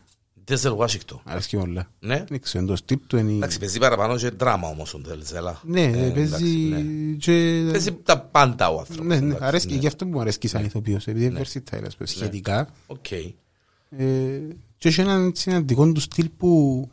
[0.48, 1.18] Denzel Washington.
[1.24, 1.90] Αρέσκει μου πολλά.
[2.00, 2.24] Ναι.
[2.28, 3.32] Δεν ξέρω, εν το στυλ του είναι...
[3.32, 5.52] Εντάξει, παίζει παραπάνω και δράμα όμως ο Denzel.
[5.62, 7.16] Ναι, Ε, παίζει εντάξει, ναι.
[7.16, 7.66] και...
[7.70, 9.06] Παίζει τα πάντα ο άνθρωπος.
[9.06, 9.78] Ναι, ναι, εντάξει, αρέσκει, ναι.
[9.78, 12.68] γι' αυτό που μου αρέσκει σαν ηθοποιός, επειδή είναι versatile, ας πούμε, σχετικά.
[12.86, 13.10] Οκ.
[13.10, 13.26] Ε,
[14.78, 16.88] Και έχει έναν έτσι, έναν δικό του στυλ που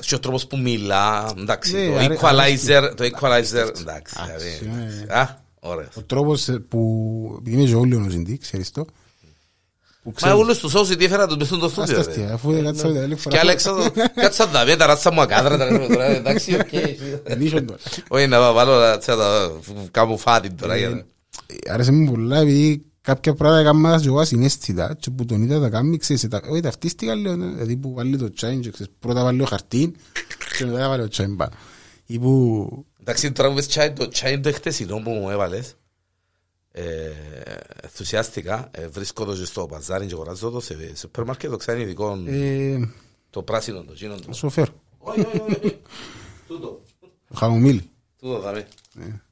[0.00, 4.66] Και ο τρόπος που μιλά, εντάξει, Ναι, το αρέ- equalizer, το equalizer, εντάξει, Α, δηλαδή,
[4.76, 4.82] ναι.
[4.82, 5.04] εντάξει.
[5.08, 5.96] Α, ωραίος.
[5.96, 8.92] ο τρόπος ε, που, επειδή είμαι και όλοι ο Ζιντή, ξέρεις το, που
[10.04, 11.94] Μα ξέρεις, όλους τους όσοι τι έφερα τους μεθούν το Ας στούντιο.
[11.96, 12.08] τα ρε.
[12.10, 13.40] αστεία, αφού δεν κάτσα άλλη Και φορά.
[13.40, 13.72] Άλεξα,
[14.14, 15.56] κάτσα τα βέτα, ράτσα μου ακάδρα,
[15.88, 16.68] τώρα, εντάξει, οκ.
[17.38, 17.78] Νίσον τώρα.
[18.08, 19.50] Όχι, να βάλω, να τα
[19.90, 20.76] κάνω φάτι τώρα.
[20.76, 20.96] για να-
[21.46, 25.42] Ε, Άρεσε μου πολλά επειδή κάποια πράγματα έκανα τα και εγώ ασυναίσθητα και που τον
[25.42, 28.70] είδα τα κάνει, ξέρεις, τα- όχι ταυτίστηκα λέω, ναι, δηλαδή που βάλει το τσάιν και
[28.70, 29.92] ξέρεις, πρώτα βάλει το χαρτί
[30.58, 31.50] και μετά βάλει το τσάιν πάνω.
[32.06, 32.66] Ή που
[33.00, 35.74] Εντάξει, τώρα που πες τσάι, το τσάι το χτεσινό που μου έβαλες,
[36.72, 37.10] ε,
[37.82, 41.82] ενθουσιάστηκα, ε, βρίσκω το και στο παζάρι και αγοράζω το σε σούπερ μάρκετ, το ξάνει
[41.82, 42.78] ειδικό, ε,
[43.30, 44.32] το πράσινο, το γίνον να το.
[44.32, 45.80] σου φέρω, Όχι, όχι, όχι,
[46.46, 46.80] τούτο,
[47.28, 47.90] το χαμομήλι.
[48.18, 48.68] τούτο δάμε.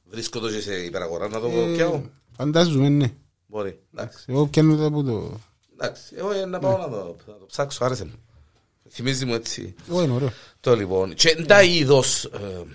[0.05, 2.01] Βρίσκω το και σε υπεραγορά να το Ε, πιάω.
[2.37, 3.13] Φαντάζομαι, ναι.
[3.47, 4.25] Μπορεί, εντάξει.
[4.27, 5.39] Εγώ πιάνω τα από το...
[5.73, 8.13] Εντάξει, εγώ ε, να πάω να το, να το ψάξω, άρεσε μου.
[8.89, 9.75] Θυμίζει μου έτσι.
[9.89, 10.31] Εγώ είναι ωραίο.
[10.59, 11.13] Το λοιπόν.
[11.13, 12.65] Και τα είδος, ε, τα- ε,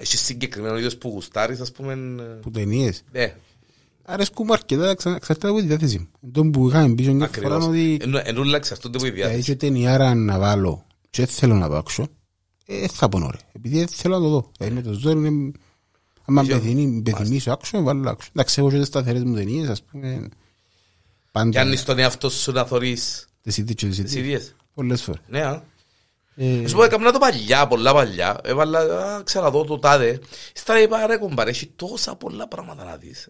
[0.00, 1.92] έχεις συγκεκριμένο είδος που γουστάρεις, ας πούμε.
[1.92, 3.02] ε, Που ταινίες.
[3.12, 3.34] Ναι,
[4.08, 6.30] Αρέσκουν μου αρκετά, ξα- εξαρτάται από τη διάθεση μου.
[6.32, 7.66] Τον που είχαμε πει και μια φορά ακριβώς.
[7.66, 9.38] ότι Εν- Ενούλα εξαρτούνται από τη θα διάθεση.
[9.40, 12.06] είχε ταινιάρα να βάλω και δεν θέλω να το άξω,
[12.66, 13.40] ε, θα πω ωραία.
[13.52, 14.50] Επειδή δεν θέλω να το δω.
[14.58, 15.52] Ε, με το ζόρι είναι...
[16.24, 18.28] Άμα Ποιο; πεθυμεί- πεθυμίσω άξω, βάλω άξω.
[18.32, 20.28] Εντάξει, έχω και τις σταθερές μου ταινίες, ας πούμε.
[21.32, 21.48] Πάντα.
[21.50, 24.24] Πιάνεις τον εαυτό σου να θωρείς Τις ίδιες και τις τις ίδιες.
[24.24, 24.54] ίδιες.
[24.74, 25.20] Πολλές φορές.
[25.28, 25.62] Ναι, α.
[26.38, 28.40] Ε, Σου πω, έκανα το παλιά, πολλά παλιά.
[28.44, 30.20] Έβαλα, α, ξέρω δω το τάδε.
[30.56, 33.28] Ύστερα είπα, ρε κομπάρε, έχει τόσα πολλά πράγματα να δεις.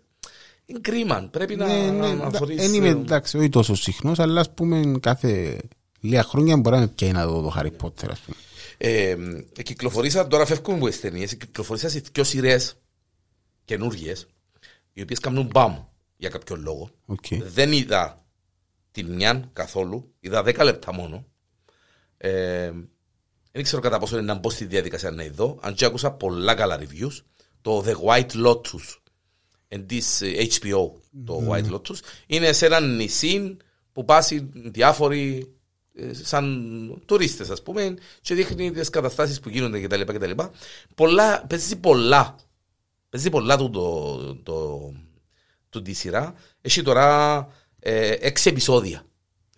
[0.67, 3.49] Είναι κρίμα, πρέπει να, ναι, ναι, να, να εντα- θωρείς, Εν είμαι ε, εντάξει, όχι
[3.49, 5.59] τόσο συχνός, αλλά ας πούμε κάθε
[6.01, 8.37] λίγα χρόνια μπορεί να με πιάει να δω το Harry Potter, ας πούμε.
[8.79, 9.17] Ε,
[9.57, 12.75] ε, κυκλοφορήσα, τώρα φεύγουμε από τις ταινίες, κυκλοφορήσα σε δυο σειρές
[13.65, 14.27] καινούργιες,
[14.93, 15.77] οι οποίες κάνουν μπαμ
[16.17, 16.91] για κάποιο λόγο.
[17.07, 17.25] Οκ.
[17.31, 18.25] Δεν είδα
[18.91, 21.25] την μια καθόλου, είδα 10 λεπτά μόνο.
[22.17, 22.71] Ε,
[23.57, 26.55] δεν ξέρω κατά πόσο είναι να μπω στη διαδικασία να ειδώ, αν και άκουσα πολλά
[26.55, 27.23] καλά reviews.
[27.61, 28.97] Το The White Lotus,
[29.69, 30.91] εν της ε, HBO,
[31.25, 33.57] το White Lotus, είναι σε ένα νησί
[33.93, 35.55] που πάσει διάφοροι
[35.95, 40.01] ε, σαν τουρίστες ας πούμε και δείχνει τις καταστάσεις που γίνονται κτλ.
[40.01, 40.31] κτλ.
[40.95, 42.35] Πολλά, παίζει πολλά.
[43.09, 44.93] Παίζει πολλά του το, το,
[45.69, 46.35] του τη σειρά.
[46.61, 47.39] Έχει τώρα
[47.79, 49.07] ε, έξι επεισόδια.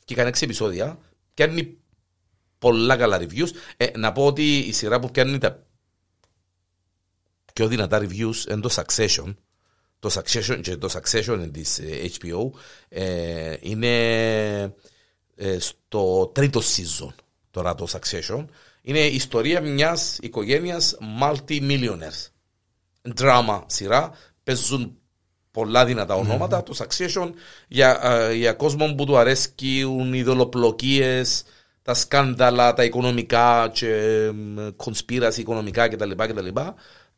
[0.04, 0.98] Και έκανε έξι επεισόδια.
[1.34, 1.77] Κάνει
[2.58, 3.48] πολλά καλά reviews.
[3.76, 5.62] Ε, να πω ότι η σειρά που κάνει τα
[7.52, 9.34] πιο δυνατά reviews είναι το Succession.
[9.98, 12.50] Το Succession και το Succession της ε, HBO
[12.88, 13.94] ε, είναι
[15.36, 17.14] ε, στο τρίτο season
[17.50, 18.44] τώρα το Succession.
[18.82, 22.30] Είναι η ιστορία μιας οικογένειας multi-millionaires.
[23.16, 24.12] Drama σειρά.
[24.44, 24.98] Παίζουν
[25.50, 26.62] πολλά δυνατά ονόματα.
[26.62, 27.30] Το Succession
[27.68, 31.42] για, ε, για κόσμο που του αρέσκουν οι δολοπλοκίες,
[31.88, 34.30] τα σκάνδαλα, τα οικονομικά και
[34.76, 36.10] κονσπίραση οικονομικά κτλ.
[36.10, 36.48] κτλ.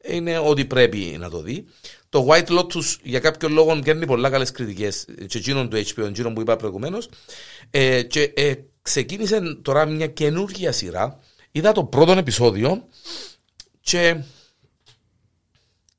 [0.02, 1.64] Είναι ό,τι πρέπει να το δει.
[2.08, 5.06] Το White Lotus για κάποιο λόγο κάνει πολλά καλές κριτικές.
[5.26, 7.08] Και εκείνον του HBO, εκείνον που είπα προηγουμένως.
[7.70, 11.18] Ε, και ε, ξεκίνησε τώρα μια καινούργια σειρά.
[11.50, 12.86] Είδα το πρώτο επεισόδιο
[13.80, 14.22] και.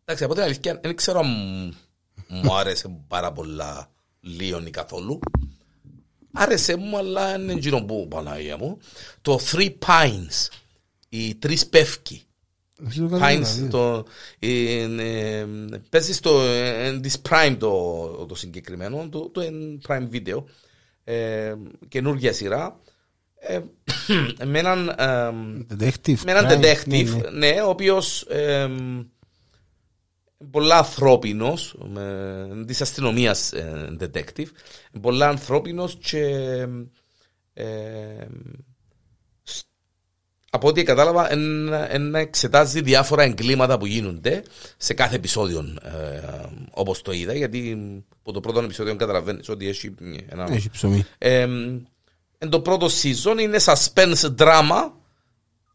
[0.04, 1.28] Εντάξει, από την αλήθεια δεν ξέρω αν
[2.28, 3.90] μου άρεσε πάρα πολλά
[4.22, 5.20] λίγο ή καθόλου.
[6.34, 8.78] Άρεσε μου, αλλά είναι γύρω που Παναγία μου.
[9.22, 10.48] Το Three Pines,
[11.10, 12.24] οι τρεις πεύκοι.
[12.88, 14.06] Αυτό το Pines, κάνω, το,
[14.40, 15.48] είναι,
[15.90, 20.44] παίζεις στο ε, της Prime το, το συγκεκριμένο, το, το είναι Prime Video,
[21.04, 21.54] ε,
[21.88, 22.80] καινούργια σειρά,
[23.40, 23.60] ε,
[24.46, 25.30] με έναν, ε,
[25.80, 26.20] Detective.
[26.26, 27.52] με έναν crime, detective, ναι, ναι.
[27.52, 28.70] ναι, ο οποίος ε,
[30.52, 34.46] πολλά ανθρώπινος, με- της αστυνομίας ε, detective,
[35.02, 36.26] πολλά ανθρώπινος και
[37.54, 37.66] ε,
[39.44, 39.64] σ-
[40.50, 44.44] από ό,τι κατάλαβα εν, εν να εξετάζει διάφορα εγκλήματα που γίνονται
[44.78, 46.22] σε κάθε επεισόδιο ε,
[46.72, 47.78] όπως το είδα γιατί
[48.20, 49.96] από το πρώτο επεισόδιο καταλαβαίνεις ότι έχει
[50.30, 51.06] ένα Έχει ψωμί.
[51.18, 51.48] ε,
[52.38, 54.92] εν το πρώτο season είναι suspense drama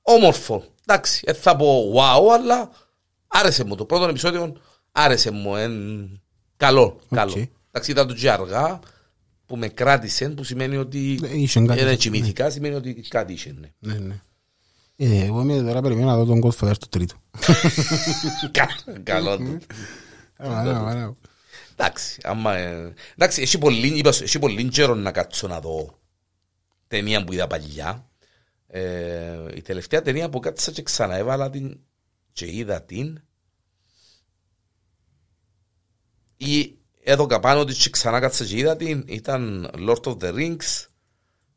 [0.02, 0.64] όμορφο.
[0.86, 2.70] Εντάξει, δεν θα πω wow, αλλά
[3.26, 3.74] άρεσε μου.
[3.74, 4.56] Το πρώτο επεισόδιο
[4.92, 5.56] άρεσε μου.
[5.56, 5.72] Εν...
[6.56, 7.48] Καλό, καλό.
[7.70, 8.80] Εντάξει, είδα το και αργά
[9.46, 11.84] που με κράτησε, που σημαίνει ότι Ε, είχε κάτι.
[11.84, 13.54] δεν κοιμήθηκα, σημαίνει ότι κάτι είχε.
[13.60, 13.92] Ναι.
[13.92, 14.20] Ναι, ναι.
[14.96, 17.14] Ε, εγώ είμαι τώρα περιμένω να δω τον Godfather το τρίτο.
[18.50, 19.58] Κα- Καλό του.
[20.36, 21.16] Άρα, άρα.
[21.78, 25.98] Εντάξει, άμα, ε, εντάξει έχει, πολύ, είπα, σου, έχει πολύ καιρό να κάτσω να δω
[26.88, 28.08] ταινία που είδα παλιά.
[28.66, 31.78] Ε, η τελευταία ταινία που κάτσα και ξαναέβαλα την
[32.36, 33.20] και είδα την
[36.36, 40.86] ή έδωκα πάνω ότι και ξανά κάτσα και είδα την ήταν Lord of the Rings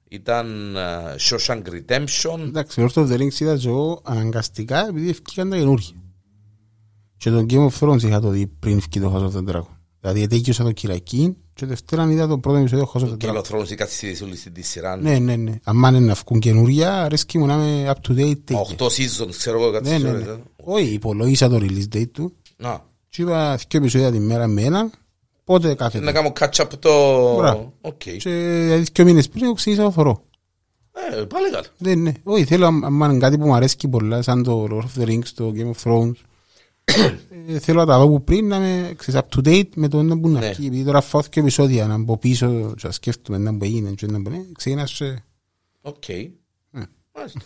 [0.10, 5.50] ήταν uh, Shawshank Redemption Εντάξει, Lord of the Rings είδα και εγώ αναγκαστικά επειδή ευκήκαν
[5.50, 5.96] τα καινούργια.
[7.18, 9.78] Και τον Game of Thrones είχα το δει πριν ευκεί το House of the Dragon.
[10.00, 13.42] Δηλαδή ετέλειωσα το Κυριακή και Δευτέρα είδα το πρώτο επεισόδιο House of the Game Dragon.
[13.42, 15.60] of Thrones ή κάτι όλη στη σειρά Ναι, ναι, ναι.
[15.64, 18.40] Αν είναι να βγουν καινούργια, αρέσκει μου να είμαι up to date.
[18.44, 18.66] τέτοια.
[18.78, 19.90] 8 seasons ξέρω εγώ κάτι
[20.70, 20.82] Ναι, ναι, σειρές, ναι.
[20.82, 20.84] ε.
[20.84, 22.34] Όχι, υπολόγισα το release date του.
[22.58, 24.92] Να, Και είπα δύο επεισόδια τη μέρα με έναν.
[25.44, 27.36] Πότε κάθε να κάνω catch up το...
[27.36, 27.74] Μπράβο.
[27.82, 27.98] Οκ.
[27.98, 30.24] Και δηλαδή δύο μήνες πριν εγώ ξεκίνησα να θωρώ.
[31.12, 31.66] Ε, πάλι καλά.
[31.78, 32.12] Δεν ναι.
[32.24, 35.08] Όχι, θέλω αν αν είναι κάτι που μου αρέσει πολλά σαν το Lord of the
[35.08, 36.14] Rings, το Game of Thrones.
[37.48, 40.00] ε, θέλω να τα δω που πριν να είμαι ξέρεις, up to date με το
[40.00, 40.52] ένα που να Ναι.
[40.52, 40.68] βγει.
[40.68, 44.06] Επειδή τώρα φάω δύο επεισόδια να μπω πίσω και να σκέφτομαι να που έγινε και
[44.06, 44.42] να που ναι.
[44.58, 45.24] Ξεκινάς σε...
[45.82, 46.08] Οκ.
[46.72, 46.84] Ναι.
[47.16, 47.40] Μάλιστα.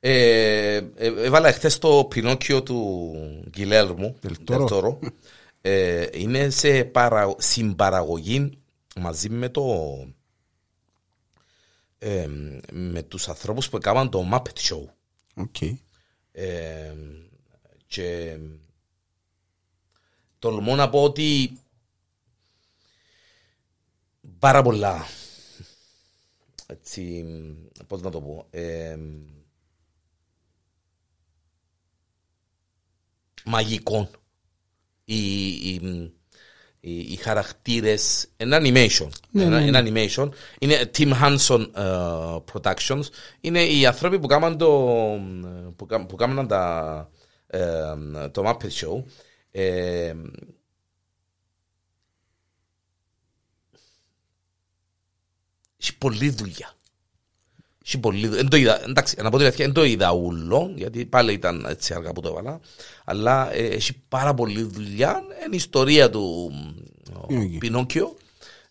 [0.00, 3.12] Ε, ε, έβαλα εχθές το Πινόκιο του
[3.48, 4.58] Guillermo Del Toro.
[4.58, 4.98] Del Toro.
[5.60, 8.58] Ε, είναι σε παρα, συμπαραγωγή
[8.96, 9.64] μαζί με το
[11.98, 12.26] ε,
[12.72, 14.84] με τους ανθρώπους που έκαναν το Muppet Show
[15.34, 15.56] OK.
[16.32, 16.94] Ε,
[17.86, 18.38] και
[20.38, 21.58] τολμώ να πω ότι
[24.38, 25.06] πάρα πολλά
[26.66, 27.24] έτσι,
[27.86, 28.98] πώς να το πω ε,
[33.48, 34.08] μαγικών.
[35.04, 35.80] Οι, οι,
[36.80, 40.28] οι, οι χαρακτήρες ένα animation ένα, ένα animation.
[40.58, 43.02] Είναι Tim Hanson ε, Productions.
[43.40, 44.68] Είναι οι άνθρωποι που κάμαν το
[45.76, 47.10] που, κα- που κάμαν τα
[47.46, 47.94] ε,
[48.30, 49.02] το Muppet Show.
[49.50, 50.14] Ε,
[55.76, 56.72] έχει πολλή δουλειά
[57.88, 58.40] έχει πολλή δουλειά.
[58.40, 61.66] Εν το είδα, εντάξει, να πω την αλήθεια, δεν το είδα ούλο, γιατί πάλι ήταν
[61.68, 62.60] έτσι αργά που το έβαλα.
[63.04, 65.22] Αλλά ε, έχει πάρα πολλή δουλειά.
[65.44, 66.52] Είναι η ιστορία του
[67.20, 67.58] ο, Πινόκιο.
[67.58, 68.16] Πινόκιο.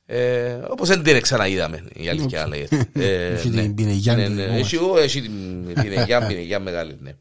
[0.05, 2.89] Ε, Όπως δεν την ξαναείδαμε, η αλήθεια λέγεται.
[2.93, 3.61] Ε, Έχει ναι.
[3.61, 4.59] την πινεγιά Ναι, την ναι, δικό μας.
[4.73, 7.15] Έχει ο, έχει την πινεγιά, πινεγιά μεγάλη, ναι.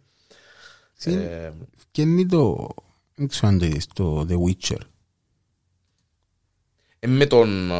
[0.96, 1.52] Συν- Ε,
[1.90, 2.68] Και είναι το...
[3.14, 4.78] Δεν ξέρω αν το είδες, το The Witcher.
[6.98, 7.70] ε, με τον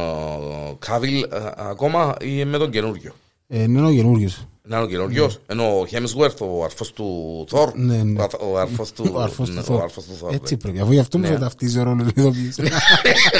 [0.79, 1.25] Κάβιλ
[1.55, 3.13] ακόμα ή με τον καινούριο.
[3.47, 4.47] Ε, είναι ο καινούργιος.
[4.69, 7.75] Να είναι ο καινούριος, εν ο Hemsworth, ο αρφός του Thor.
[7.75, 8.21] Ναι, ναι.
[8.23, 9.81] Ο- Ο αρφός του Ο αρφός ναι, του ο Thor.
[9.81, 10.33] αρφός του Thor.
[10.33, 10.59] Έτσι ναι.
[10.59, 10.79] πρέπει.
[10.79, 11.29] Αφού γι' αυτό μου Ναι.
[11.33, 12.57] θα ταυτίζει ο ρόλος του ηθοποιής.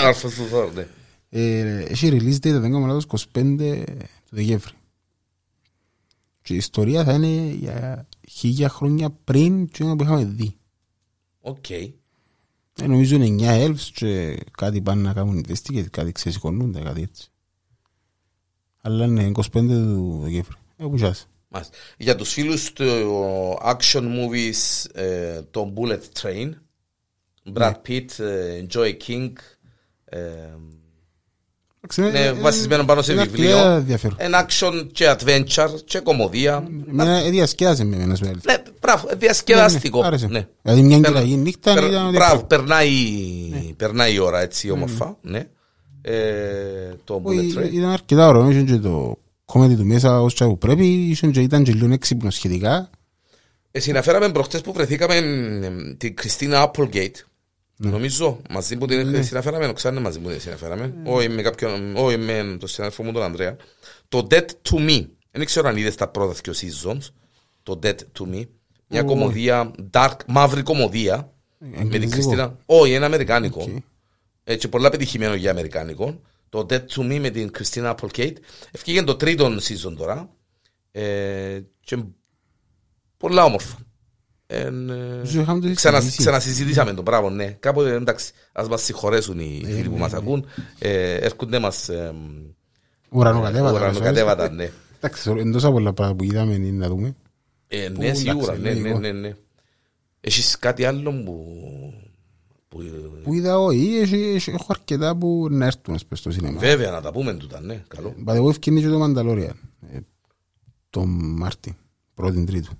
[0.03, 0.87] Ο αρφός του Thor, ναι.
[1.29, 3.83] Ε, Έχει release date, δεν κάνω λάθος, 25
[4.29, 4.71] του Δεκέμβρη.
[6.41, 10.55] Και η ιστορία θα είναι για χίλια χρόνια πριν και που είχαμε δει.
[11.41, 11.69] Οκ.
[11.69, 11.91] Ε,
[12.87, 17.31] νομίζω είναι 9 elves και κάτι πάνε να κάνουν investigate, κάτι ξεσηκωνούνται, κάτι έτσι.
[18.87, 20.55] Αλλά είναι 25 του Δεκέμβρη.
[20.77, 21.27] Ε, που σιάς.
[21.47, 21.75] Μάλιστα.
[21.97, 22.85] Για τους φίλους του
[23.65, 26.49] action movies, ε, το Bullet Train,
[27.57, 29.31] Brad Pitt, ε, Joey King,
[30.05, 30.19] ε,
[31.97, 33.57] είναι βασισμένο πάνω σε βιβλίο.
[33.57, 34.17] ενδιαφέρον.
[34.19, 36.67] Ένα action και adventure και κομμωδία.
[36.89, 38.43] Εμένα ε, διασκέδασε με ένας μεγάλος.
[38.43, 40.01] Ναι, μπράβο, διασκεδαστικό.
[40.01, 40.27] Άρεσε.
[40.27, 40.47] Ναι.
[40.61, 42.15] Δηλαδή μια Περ- κυραγή νύχτα περ- ήταν ότι...
[42.15, 42.93] Μπράβο, περνάει,
[43.77, 45.17] περνάει η ώρα έτσι όμορφα.
[45.21, 45.47] Ναι.
[46.09, 47.73] Ε, το Bullet Όχι, Train.
[47.73, 51.63] Ήταν αρκετά ωραίο, είχε και το comedy του μέσα όσο που πρέπει, είχε και ήταν
[51.63, 52.89] και λίγο έξυπνος σχετικά.
[53.71, 57.15] Ε, συναφέραμε προχτές που βρεθήκαμε ε, την Κριστίνα Applegate.
[57.77, 60.93] Νομίζω, μαζί που την συναφέραμε, ξέρετε μαζί που την συναφέραμε.
[61.03, 63.55] Όχι με κάποιον, όχι με τον συνάδελφο μου τον Ανδρέα.
[64.09, 65.05] Το Dead to Me.
[65.31, 67.01] Δεν ξέρω αν είδες τα πρώτα δύο seasons.
[67.63, 68.43] Το Dead to Me.
[68.87, 71.31] Μια κομμωδία, dark, μαύρη κομμωδία.
[71.57, 72.11] Με την Αγγλικό.
[72.11, 72.57] Κριστίνα.
[72.65, 73.67] Όχι, ένα αμερικάνικο.
[74.47, 74.53] Οκ.
[74.53, 76.21] Έτσι, πολλά πετυχημένο για αμερικάνικο.
[76.49, 78.33] Το Dead to Me με την Κριστίνα Applegate.
[78.71, 80.29] Ευκήκε το τρίτο season τώρα.
[80.91, 82.03] Ε, και
[83.17, 83.77] πολλά όμορφο.
[84.47, 86.21] εν, ε, Ίσως είχαμε το ξανα- συζητήσει.
[86.21, 87.45] Ξανασυζητήσαμε το πράγμα, ναι.
[87.59, 90.17] Κάποτε εντάξει, ας μας συγχωρέσουν οι Ε, φίλοι που ναι, μας ναι.
[90.17, 90.45] ακούν.
[90.79, 92.13] Ε, έρχονται μας ε,
[93.09, 93.77] Ουρανοκατέβατα.
[93.77, 94.71] ουρανοκατέβατα, ναι.
[94.97, 97.15] Εντάξει, είναι τόσα πολλά πράγματα που είδαμε είναι να δούμε.
[97.67, 98.99] Ε, Που, ναι, σίγουρα, εντάξει, ναι, ναι, λογικό.
[98.99, 99.35] ναι, ναι.
[100.21, 101.45] Έχεις κάτι άλλο που...
[102.67, 102.83] που
[103.23, 106.59] Που είδα όχι, έχει- έχει- έχω αρκετά που να έρθουν ας πούμε, στο σινεμά.
[106.59, 108.15] βέβαια, να τα πούμε τούτα, ναι, καλό.
[108.25, 109.53] By the way, ευκαινεί και το Mandalorian.
[109.91, 109.99] ε,
[110.89, 111.77] Το Μάρτι,
[112.13, 112.71] πρώτη τρίτου.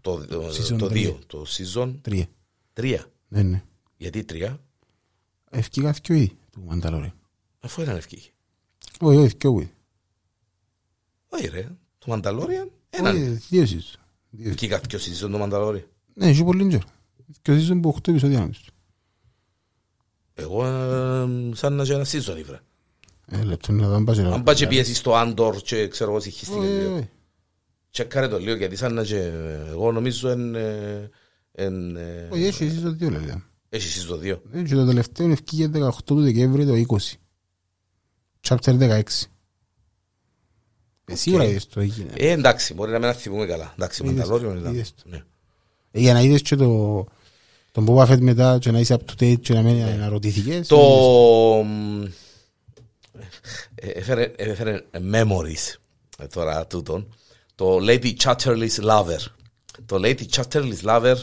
[0.00, 1.08] Το, το, Season το τρία.
[1.10, 2.26] 2, το season Τρία.
[2.74, 2.98] 3.
[3.28, 3.62] Ναι, ναι.
[3.96, 4.56] Γιατί 3,
[5.50, 7.12] Ευκήγα δυο ήδη του Mandalorian.
[7.60, 8.28] αφού έναν ευκήγε.
[9.00, 9.70] Όχι, όχι, δυο ήδη.
[11.28, 13.14] Όχι ρε, το Mandalorian, έναν.
[13.16, 13.98] Όχι, δύο season.
[14.30, 14.48] Δύο.
[14.50, 15.84] Ευκήγα ποιο season το Mandalorian.
[16.14, 16.82] Ναι, έχει πολύ καιρό.
[17.42, 18.60] Και ο season που 8 επεισόδια να πεις.
[20.38, 22.60] Εγώ ε, σαν να και ένα season ήβρα.
[23.26, 24.18] Ε, λεπτό να δω αν πας.
[24.18, 26.94] Αν πάει και πιέσεις στο Andor και ξέρω εγώ συγχύστηκε Όχι, λίγο.
[26.94, 27.08] όχι.
[27.90, 29.32] Τσεκάρε το λίγο γιατί σαν να και
[29.68, 30.54] εγώ νομίζω εν...
[30.54, 31.10] ε,
[31.52, 33.42] εν, ε, Όχι, έχει season δύο λέει.
[33.68, 34.38] Έχει season 2.
[34.52, 37.14] Ε, Και το τελευταίο ευκήγε 18 του Δεκέμβρη το 20.
[38.48, 39.02] Chapter 16.
[41.04, 42.12] Ε, Σίγουρα είδες το έγινε.
[42.16, 43.72] Ε, εντάξει, μπορεί να μην θυμούμε καλά.
[43.76, 44.74] Εντάξει, Είδες το, Mandalorian ήταν.
[44.74, 45.02] είδες το.
[45.04, 45.24] Ναι.
[45.90, 47.04] Ε, Για να είδες και το
[47.76, 50.68] τον Boba Fett μετά και να είσαι up to date και να μην αναρωτήθηκες.
[50.68, 50.78] Το...
[51.64, 52.02] μ,
[53.74, 55.74] ε, Έφερε, έφερε memories
[56.18, 57.14] ε, τώρα τούτον.
[57.54, 59.18] Το Lady Chatterley's Lover.
[59.86, 61.16] Το Lady Chatterley's Lover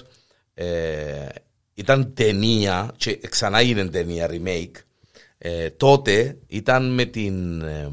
[0.54, 1.26] ε,
[1.74, 4.82] ήταν ταινία και ξανά έγινε ταινία remake.
[5.38, 7.92] Ε, τότε ήταν με την ε,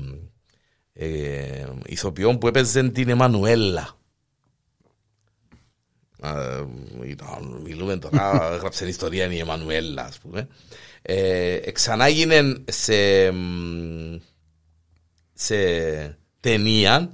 [0.92, 3.99] ε, ηθοποιό που έπαιζε την Εμμανουέλα.
[6.22, 6.64] Ε,
[7.06, 10.48] ήταν, μιλούμε τώρα, έγραψε ιστορία η Εμμανουέλα, ας πούμε.
[11.02, 14.16] Ε, ξανά έγινε σε, μ,
[15.34, 15.56] σε
[16.40, 17.12] ταινία,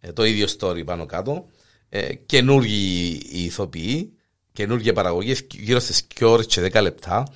[0.00, 1.46] ε, το ίδιο story πάνω κάτω,
[1.88, 4.12] ε, καινούργιοι οι ηθοποιοί,
[4.52, 7.26] καινούργια παραγωγή, γύρω στις 2 ώρες και 10 λεπτά.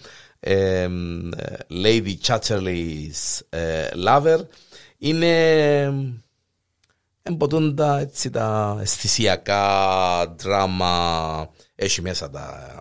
[0.41, 4.39] Ε, μ, ε, Lady Chatterley's ε, Lover
[4.99, 5.93] είναι
[7.23, 12.75] εμποτούν τα, έτσι, τα αισθησιακά δράμα, έχει μέσα τα,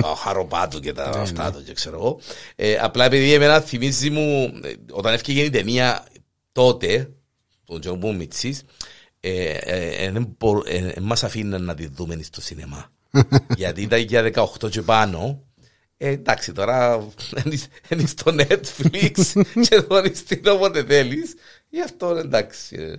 [0.00, 2.20] τα χαροπάτου και τα αυτά του και ξέρω εγώ.
[2.56, 6.04] Ε, απλά επειδή εμένα θυμίζει μου, ε, όταν ευκήκε η ταινία
[6.52, 7.10] τότε,
[7.64, 8.62] τον Τζον που μιτσής,
[9.20, 12.90] ε, ε, ε, δεν μπο- ε, ε, μας αφήναν να τη δούμε στο σινεμά.
[13.56, 15.42] Γιατί ήταν για 18 και πάνω.
[15.96, 17.08] Ε, εντάξει, τώρα
[17.90, 21.34] είναι στο Netflix και θωρείς την όποτε θέλεις.
[21.74, 22.76] Γι' αυτό εντάξει.
[22.76, 22.94] ε.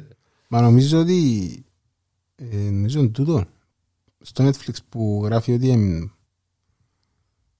[0.47, 1.49] Μα νομίζω ότι
[2.35, 3.45] ε, νομίζω είναι τούτο
[4.21, 6.07] στο Netflix που γράφει ότι εμ,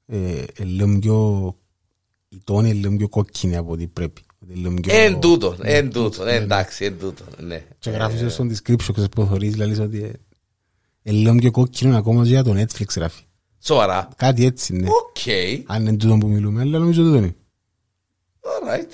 [0.06, 1.58] ε, ε, λίγο πιο
[2.30, 4.22] η τόνη είναι λίγο πιο κόκκινη από ό,τι πρέπει.
[4.44, 6.38] Ότι είναι λίγο πιο- Εν τούτο, εν Ναι, τούτο, ναι, ναι.
[6.38, 7.66] εντάξει, εν τούτο, ναι.
[7.80, 10.12] Και γράφει στο description ξέρεις που θωρείς δηλαδή ότι ε,
[11.02, 13.24] είναι λίγο πιο κόκκινο ακόμα και για το Netflix γράφει.
[13.60, 14.10] Σοβαρά.
[14.16, 14.88] Κάτι έτσι είναι.
[14.88, 15.18] Οκ,
[15.66, 17.36] Αν είναι τούτο που μιλούμε, αλλά νομίζω τούτο είναι.
[18.42, 18.92] alright,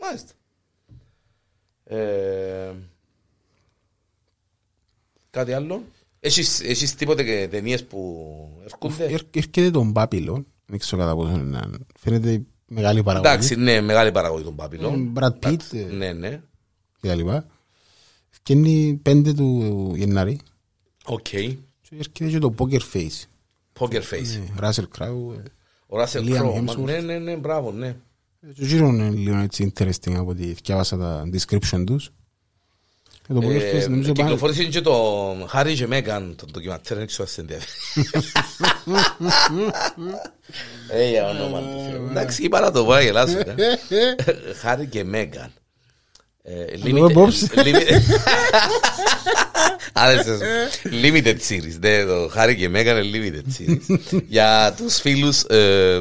[0.00, 0.32] μάλιστα.
[1.90, 2.72] Ε,
[5.30, 5.82] Κάτι άλλο;
[6.20, 8.28] Έχεις, έχεις τίποτε και ταινίες που
[8.64, 11.60] έρχονται; Έρ- Έρχεται τον Babylon, δεν ξέρω κατά πόσο είναι.
[11.98, 13.32] Φαίνεται μεγάλη παραγωγή.
[13.32, 15.12] Εντάξει, ναι, μεγάλη παραγωγή τον Babylon.
[15.16, 16.40] Brad Pitt ε, Ναι, ναι.
[17.00, 17.46] και τα λοιπά.
[18.30, 20.40] Φκαίνει 5 του Γενάρη
[21.04, 21.22] Οκ.
[21.22, 21.56] και
[21.90, 23.24] έρχεται και το Poker Face.
[23.78, 24.36] Poker face.
[24.36, 25.34] Ε, Russell Crowe.
[25.34, 25.42] ε,
[25.86, 26.60] Ο Russell Liam Crowe.
[26.62, 26.84] μα- Hemsworth.
[26.84, 27.96] Ναι, ναι, ναι, μπράβο, ναι.
[28.40, 32.10] Το γύρο είναι λίγο έτσι interesting από ό,τι διάβασα τα description τους.
[33.26, 34.28] Και το Poker Ε, Face νομίζω πάνε...
[34.28, 38.06] Κυκλοφόρησε και το Harry και Meghan, το ντοκιματέρ, δεν ξέρω αν σε ενδιαφέρει.
[40.90, 42.06] Ε, για όνομα του Θεού.
[42.10, 43.38] Εντάξει, είπα να το πω, γελάσου.
[43.38, 43.54] ε.
[44.64, 45.48] Harry και Meghan.
[46.42, 47.48] Ε, το πω υπόψη.
[47.54, 48.00] limited-
[49.92, 50.40] Άρεσε σου.
[51.02, 51.78] Limited series.
[51.80, 53.98] Ναι, το Harry και Meghan είναι limited series.
[54.28, 56.00] Για τους φίλους ε,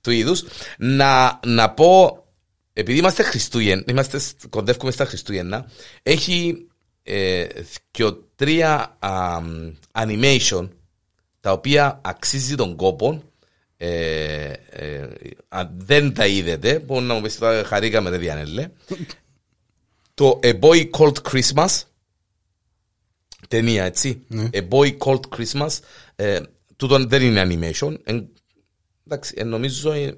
[0.00, 0.42] του είδους.
[0.78, 2.24] Να, να πω,
[2.72, 5.66] επειδή είμαστε Χριστούγεννα, είμαστε, σ- κοντεύουμε στα Χριστούγεννα,
[6.02, 6.66] έχει
[7.02, 7.46] ε,
[7.90, 9.38] και τρία α,
[9.92, 10.68] animation
[11.40, 13.22] τα οποία αξίζει τον κόπο.
[13.76, 15.08] Ε, ε,
[15.48, 18.68] αν δεν τα είδετε, μπορεί να μου πεις τώρα χαρήκαμε ρε Διανέλε.
[20.14, 21.82] το A Boy Called Christmas
[23.48, 24.48] ταινία έτσι Ναι.
[24.52, 25.68] A Boy Called Christmas
[26.16, 26.40] ε,
[26.76, 28.28] τούτο δεν είναι animation εν,
[29.10, 30.14] εντάξει, ε, νομίζω ε,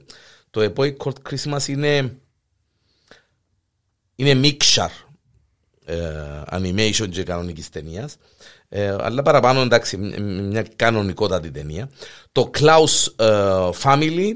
[0.51, 2.17] το A Boy Called Christmas είναι
[4.15, 4.91] είναι mixture
[5.85, 8.17] ε, animation και κανονικής ταινίας
[8.69, 11.91] ε, αλλά παραπάνω εντάξει μ- μ- μια κανονικότατη ταινία
[12.33, 14.35] το Klaus ε, Family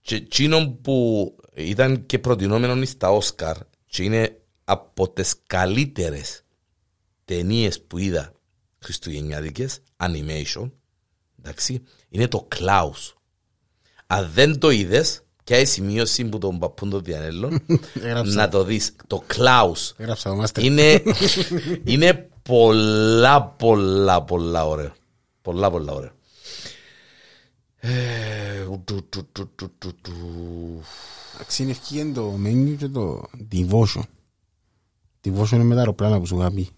[0.00, 3.56] και εκείνο που ήταν και προτινόμενο στα Όσκαρ
[3.86, 6.42] και είναι από τις καλύτερες
[7.24, 8.32] ταινίες που είδα
[8.78, 10.70] χριστουγεννιάτικες, animation,
[11.38, 13.12] εντάξει, είναι το Klaus.
[14.10, 17.60] Αν δεν το είδες, και η σημείωση που τον παππούν των Διανέλων,
[18.02, 18.34] Έγραψα.
[18.34, 18.94] να το δεις.
[19.06, 20.62] Το Klaus Έγραψα το master.
[20.62, 21.02] είναι,
[21.92, 24.92] είναι πολλά, πολλά, πολλά ωραίο.
[25.42, 26.10] Πολλά, πολλά ωραίο.
[27.80, 30.12] Ε, του, του, του, του, του, του.
[31.34, 34.02] Εντάξει, είναι ευκήγεν το menu και το devotion.
[35.24, 36.68] Devotion είναι με τα αεροπλάνα που σου είχα πει.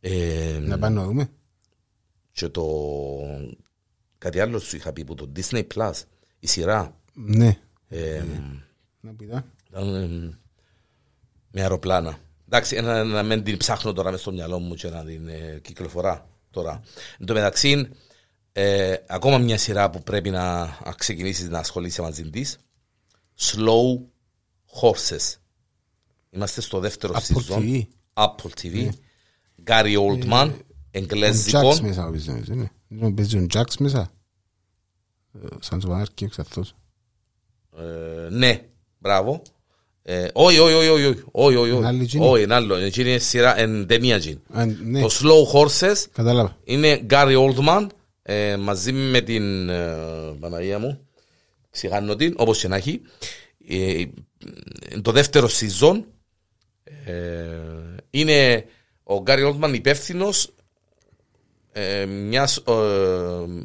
[0.00, 1.28] Ε, Να πάμε να δούμε.
[2.32, 2.62] και το
[4.20, 5.92] κάτι άλλο σου είχα πει που το Disney Plus
[6.38, 6.96] η σειρά.
[7.14, 7.58] Ναι.
[7.88, 8.22] ε,
[9.00, 9.44] Να πει τα.
[9.68, 10.38] ήταν ε,
[11.50, 12.18] με αεροπλάνα.
[12.48, 15.58] Εντάξει να, να μην την ψάχνω τώρα μες στο μυαλό μου και να την ε,
[15.62, 16.80] κυκλοφορά τώρα.
[17.18, 17.88] Εν τω μεταξύ
[18.52, 22.58] ε, ακόμα μια σειρά που πρέπει να, να ξεκινήσεις να ασχολείσαι μαζί της
[23.38, 24.00] Slow
[24.80, 25.34] Horses.
[26.30, 27.58] Είμαστε στο δεύτερο Apple season.
[27.58, 27.82] TV.
[28.14, 28.88] Apple TV
[29.64, 31.72] Gary Oldman Ο εγγλέζικο
[32.90, 33.08] Jax μέσα, νομίζω, είναι.
[33.08, 34.10] Είναι παίζει ο Jax μέσα.
[35.34, 36.74] Ε, Σαν σοβαράρκι εξαθώς.
[37.78, 38.60] Ε, ναι,
[38.98, 39.42] μπράβο.
[40.02, 42.26] Ε, Όχι, όχι, όχι, όχι, όχι, όχι, όχι, Είναι άλλη όχι, τζίνη.
[42.26, 42.74] όχι, είναι άλλο.
[42.74, 44.40] Εκείνη είναι σειρά, εν ταινία τζιν.
[44.52, 46.56] Α, Ναι, Το Slow Horses κατάλαβα.
[46.64, 47.86] είναι Gary Oldman
[48.22, 49.96] ε, μαζί με την ε,
[50.40, 51.08] Παναγία μου,
[51.70, 53.00] ξεχάνω την, όπως και να έχει.
[53.68, 54.04] Ε,
[55.02, 56.02] το δεύτερο season
[57.04, 57.56] ε,
[58.10, 58.64] είναι
[59.02, 60.54] ο Gary Oldman υπεύθυνος
[61.72, 62.72] ε, μιας ε,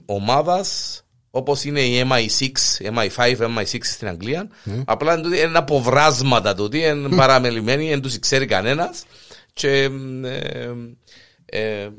[0.05, 0.99] ομάδας
[1.31, 2.51] όπως είναι η MI6,
[2.93, 4.47] MI5, MI6 στην Αγγλία.
[4.85, 9.03] Απλά είναι τούτοι, είναι αποβράσματα τούτοι, είναι παραμελημένοι, δεν τους ξέρει κανένας
[9.53, 9.89] και
[10.23, 10.71] ε,
[11.45, 11.89] ε,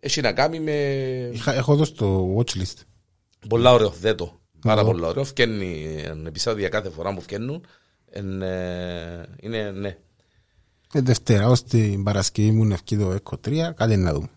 [0.00, 0.72] έχει να κάνει με
[1.32, 2.76] Είχα- Έχω εδώ στο watchlist.
[3.48, 4.40] πολλά ωραίο δέτο.
[4.60, 4.90] Πάρα Εγώ.
[4.90, 5.24] πολλά ωραίο.
[5.24, 7.64] Φκένει ένα επεισόδια κάθε φορά που φκαίνουν.
[8.10, 9.96] Εν, ε, είναι, ναι.
[10.94, 14.28] Ε, Δευτέρα, ως την Παρασκευή μου είναι ευκεί το ΕΚΟ 3, κάτι να δούμε.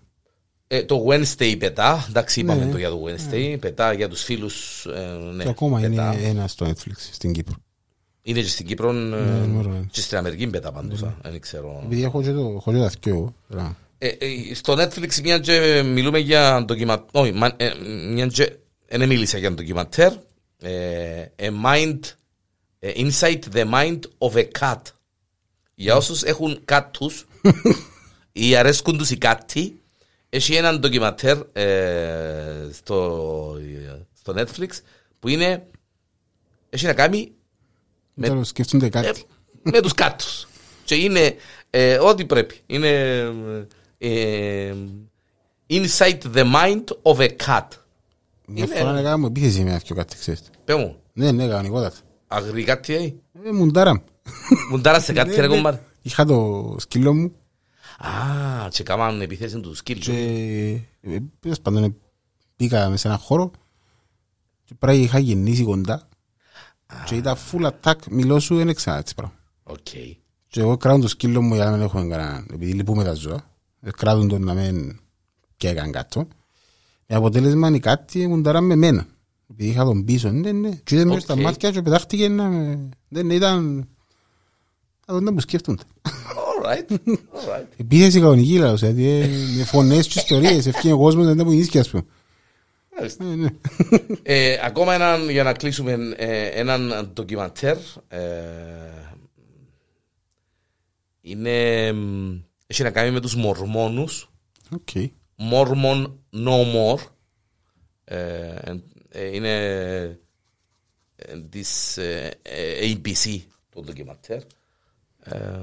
[0.68, 2.72] Ε, το Wednesday πετά, εντάξει είπαμε Ναι.
[2.72, 6.13] το για το Wednesday, πετά για τους φίλους, ε, ναι, Και ακόμα πετά.
[6.13, 7.55] είναι ένα στο Netflix στην Κύπρο.
[8.22, 9.86] Είναι και στην Κύπρο ε, νούμερο ένα.
[9.91, 11.82] και στην Αμερική πετά πάντως, α, δεν ξέρω.
[11.86, 13.78] Επειδή έχω και το έχω και τα δυο, τώρα.
[13.97, 17.72] Ε, ε, στο Netflix μια και μιλούμε για ντοκιματέρ, όχι, μα- ε,
[18.13, 18.55] μια και
[18.89, 20.11] δεν μίλησα για ντοκιματέρ,
[20.61, 21.99] ε, a mind,
[22.80, 24.82] ε, inside the mind of a cat.
[25.76, 27.26] Για όσους έχουν κάτους
[28.32, 29.80] ή αρέσκουν τους οι κάτοι,
[30.36, 33.58] έχει έναν ντοκιματέρ ε, στο,
[34.20, 34.70] στο Netflix
[35.20, 35.68] που είναι,
[36.70, 37.32] έχει να κάνει
[38.14, 39.24] με- Τώρα σκέφτονται ε, κάτι.
[39.62, 40.48] με τους κάτους.
[40.84, 41.36] Και είναι
[41.70, 42.56] ε, ό,τι πρέπει.
[42.66, 42.90] Είναι
[43.98, 44.74] ε,
[45.70, 47.68] inside the mind of a cat.
[48.48, 50.42] Μια είναι- φορά έκανα μου επίθεση με αυτό κάτι, ξέρεις.
[50.66, 51.96] Πες μου, Ναι, ναι, κανονικότατα.
[52.28, 53.04] αγρή κάτι, ε;
[53.48, 54.04] Ε, μουντάρα μου.
[54.72, 55.56] Μου τάρασε κάτι, Ναι, ρε ναι.
[55.56, 55.80] κομμάτι.
[56.02, 57.32] Είχα το σκύλο μου
[57.98, 60.06] Α, και κάμαν επιθέση τους σκύλους.
[60.06, 61.96] και ε, τέλος πάντων ε,
[62.56, 63.52] πήγα μέσα σε έναν χώρο
[64.64, 66.08] και πράγμα είχα γεννήσει κοντά
[67.06, 69.34] και ήταν full attack, μιλώ σου είναι ξανά έτσι πράγμα.
[69.64, 69.88] Οκ.
[70.48, 73.50] Και εγώ κράτω το σκύλο μου για να μην έχω κανένα, επειδή λυπούμε τα ζώα,
[73.82, 75.00] ε, κράτουν τον να μην
[75.58, 76.28] και έκανε κάτω.
[77.08, 79.08] Με αποτέλεσμα είναι κάτι μου ταρά με μένα.
[79.52, 80.70] Επειδή είχα τον πίσω, ναι, ναι.
[80.84, 81.39] Και είδε μέσα στα Οκ.
[81.39, 82.89] μάτια και πετάχτηκε να με...
[83.08, 83.88] Δεν ήταν...
[85.06, 85.84] Θα δουν που σκέφτονται.
[86.66, 87.68] Alright, alright.
[87.78, 91.51] Επίθεση κανονική λαός, δηλαδή ε, με φωνές και ιστορίες, ευκεί ο κόσμος δεν τα που
[91.51, 92.05] ίσχυε ας πούμε.
[92.97, 93.26] Μάλιστα.
[93.26, 93.49] Ε, ναι.
[94.24, 97.78] Ε, ακόμα έναν, για να κλείσουμε, ε, έναν ντοκιματέρ.
[98.07, 98.22] Ε,
[101.22, 102.38] είναι, μ,
[102.68, 104.32] έχει να κάνει με τους μορμόνους.
[104.72, 104.89] OK.
[105.51, 106.99] Mormon No More.
[108.03, 108.76] Ε,
[109.09, 109.53] ε, είναι
[111.16, 113.39] ε, της ε, ε, ABC
[113.70, 114.41] το ντοκιματέρ
[115.20, 115.59] ε,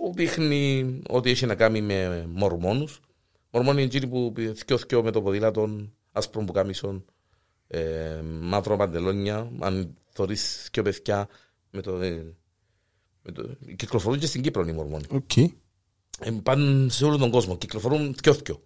[0.00, 3.00] που δείχνει ότι έχει να κάνει με μορμόνους.
[3.50, 7.04] Μορμόνοι είναι εκείνοι που θκιό-θκιό με το ποδήλατο άσπρο πουκάμισον
[7.68, 11.28] ε, μαύρο παντελόνια αν θωρείς και παιδιά
[11.70, 12.34] με το, ε,
[13.22, 15.36] με το, κυκλοφορούν και στην Κύπρο οι μορμόνοι Οκ.
[15.36, 15.50] ε,
[16.42, 17.56] πάνε σε όλο τον κόσμο.
[17.58, 18.62] Κυκλοφορούν θκιό-θκιό.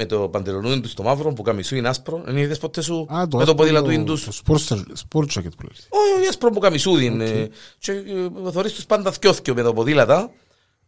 [0.00, 2.22] Με το παντελονούιν τους το μαύρο πουκαμισούιν άσπρο.
[2.24, 4.24] Δεν είδες ποτέ σου Α, με το άσπρο, ποδήλατο είναι τους.
[4.24, 5.76] Το sport- sport jacket που λέει.
[5.88, 7.48] Όχι, όχι, άσπρο που καμισού είναι.
[7.78, 10.30] Και ε, θωρείς τους πάντα θκιό-θκιό με το ποδήλατα.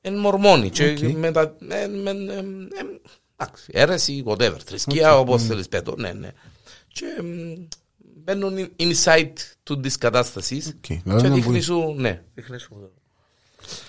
[0.00, 0.70] Είναι μορμόνοι.
[0.70, 0.98] Και Οκ.
[0.98, 1.56] με τα...
[1.68, 2.44] ε, με, ε, ε,
[3.36, 4.56] εντάξει, αίρεση, whatever.
[4.64, 5.94] Θρησκεία, όπως θέλεις πέτω.
[5.98, 6.30] Ναι, ναι.
[6.88, 7.22] Και ε,
[8.24, 9.32] μπαίνουν inside
[9.62, 10.66] του της κατάστασης.
[10.66, 10.74] Οκ.
[10.80, 11.94] Και Δηλαδή να δείχνει μπορεί- σου...
[11.96, 12.90] Ναι, δείχνει σου...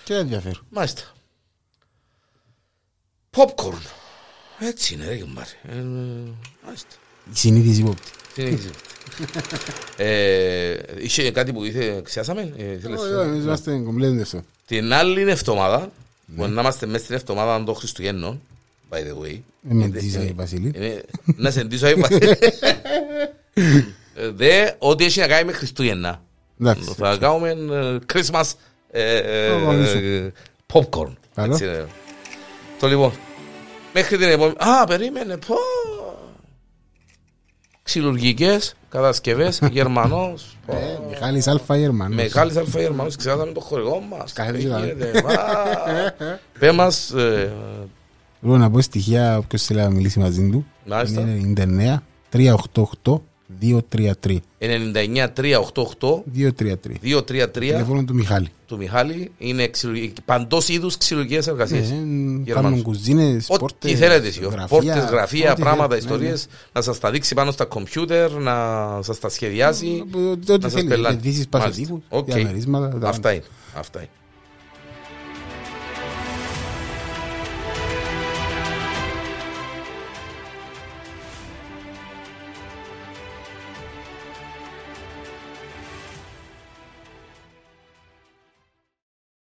[0.04, 0.66] Και ενδιαφέρον.
[0.70, 1.02] Μάλιστα.
[3.38, 3.82] Popcorn.
[4.64, 5.48] Έτσι είναι, ρε γεμπάρε.
[5.72, 5.82] Ε, ε,
[6.66, 6.88] Μάλιστα.
[7.34, 8.08] Η συνείδηση υπόπτη.
[8.34, 8.70] Συνεχίζει.
[9.98, 12.54] ε, είχε κάτι που ήθελε, ξιάσαμε.
[12.58, 14.42] Ε, θέλεις, Όχι, όχι, εμείς είμαστε κομπλέτ αυτό.
[14.66, 15.92] Την άλλη εβδομάδα,
[16.36, 18.42] που να είμαστε μέσα στην εβδομάδα των Χριστουγέννων,
[18.90, 19.32] by the way.
[19.70, 20.72] Ε, με Είναι- ντύσα η είναι- Βασιλή.
[20.76, 21.04] είναι-
[21.36, 22.08] Να σε ντύσω, είπα.
[24.16, 26.22] Ε, Δε, ό,τι έχει να κάνει με Χριστούγεννα.
[26.62, 26.94] Εντάξει.
[26.98, 28.52] Θα κάνουμε ε, Christmas
[28.92, 29.98] ε, ε, Αγωνίσω.
[29.98, 30.32] ε,
[30.74, 31.14] popcorn.
[31.36, 31.52] Καλό.
[31.54, 31.86] Έτσι, ε.
[32.80, 33.12] Το λοιπόν.
[33.94, 34.56] Μέχρι την επόμενη.
[34.58, 35.38] Α, περίμενε.
[35.38, 35.56] Πω.
[37.84, 40.58] Ξυλουργικές κατασκευές Γερμανός.
[40.66, 40.74] πω.
[40.76, 42.16] Ε, Μιχάλης Αλφα Γερμανός.
[42.16, 43.16] Μεγάλης αλφα Γερμανός.
[43.16, 44.34] Ξέρατε το χορηγό μας.
[44.34, 44.86] Κάθε Τι είδαμε.
[44.86, 45.32] γίνεται, μα.
[46.60, 47.12] Πέ μας.
[47.12, 47.54] ε,
[48.42, 50.66] Θέλω να πω στοιχεία όποιος θέλει να μιλήσει μαζί του.
[50.86, 51.22] Μάλιστα.
[51.22, 52.36] Είναι 99
[53.04, 53.22] 388
[53.62, 54.38] 233.
[54.60, 57.00] 99 388 233.
[57.02, 58.48] 233 Τηλεφώνο του Μιχάλη.
[58.66, 59.70] του Μιχάλη είναι
[60.26, 61.80] παντός είδους ξυλουργικέ εργασίε.
[62.48, 64.40] Ε, Κάνουν κουζίνες, Ό,τι πόρτες, θέλετε εσύ.
[64.68, 66.08] Πόρτε, γραφεία, ό,τι πράγματα, θέλετε.
[66.08, 66.48] Ναι, ιστορίες.
[66.74, 68.56] Να σας τα δείξει πάνω στα κομπιούτερ, να
[69.02, 70.04] σας τα σχεδιάσει.
[70.16, 70.30] ναι.
[70.30, 70.88] Ό,τι να σας θέλει.
[70.88, 71.14] πελάτε.
[71.16, 71.58] Επενδύσεις Μάλιστα.
[71.84, 72.26] πασοτύπους, Οκ.
[72.26, 72.98] διαμερίσματα.
[72.98, 73.44] τα- Αυτά είναι.
[73.76, 74.10] Αυτά είναι.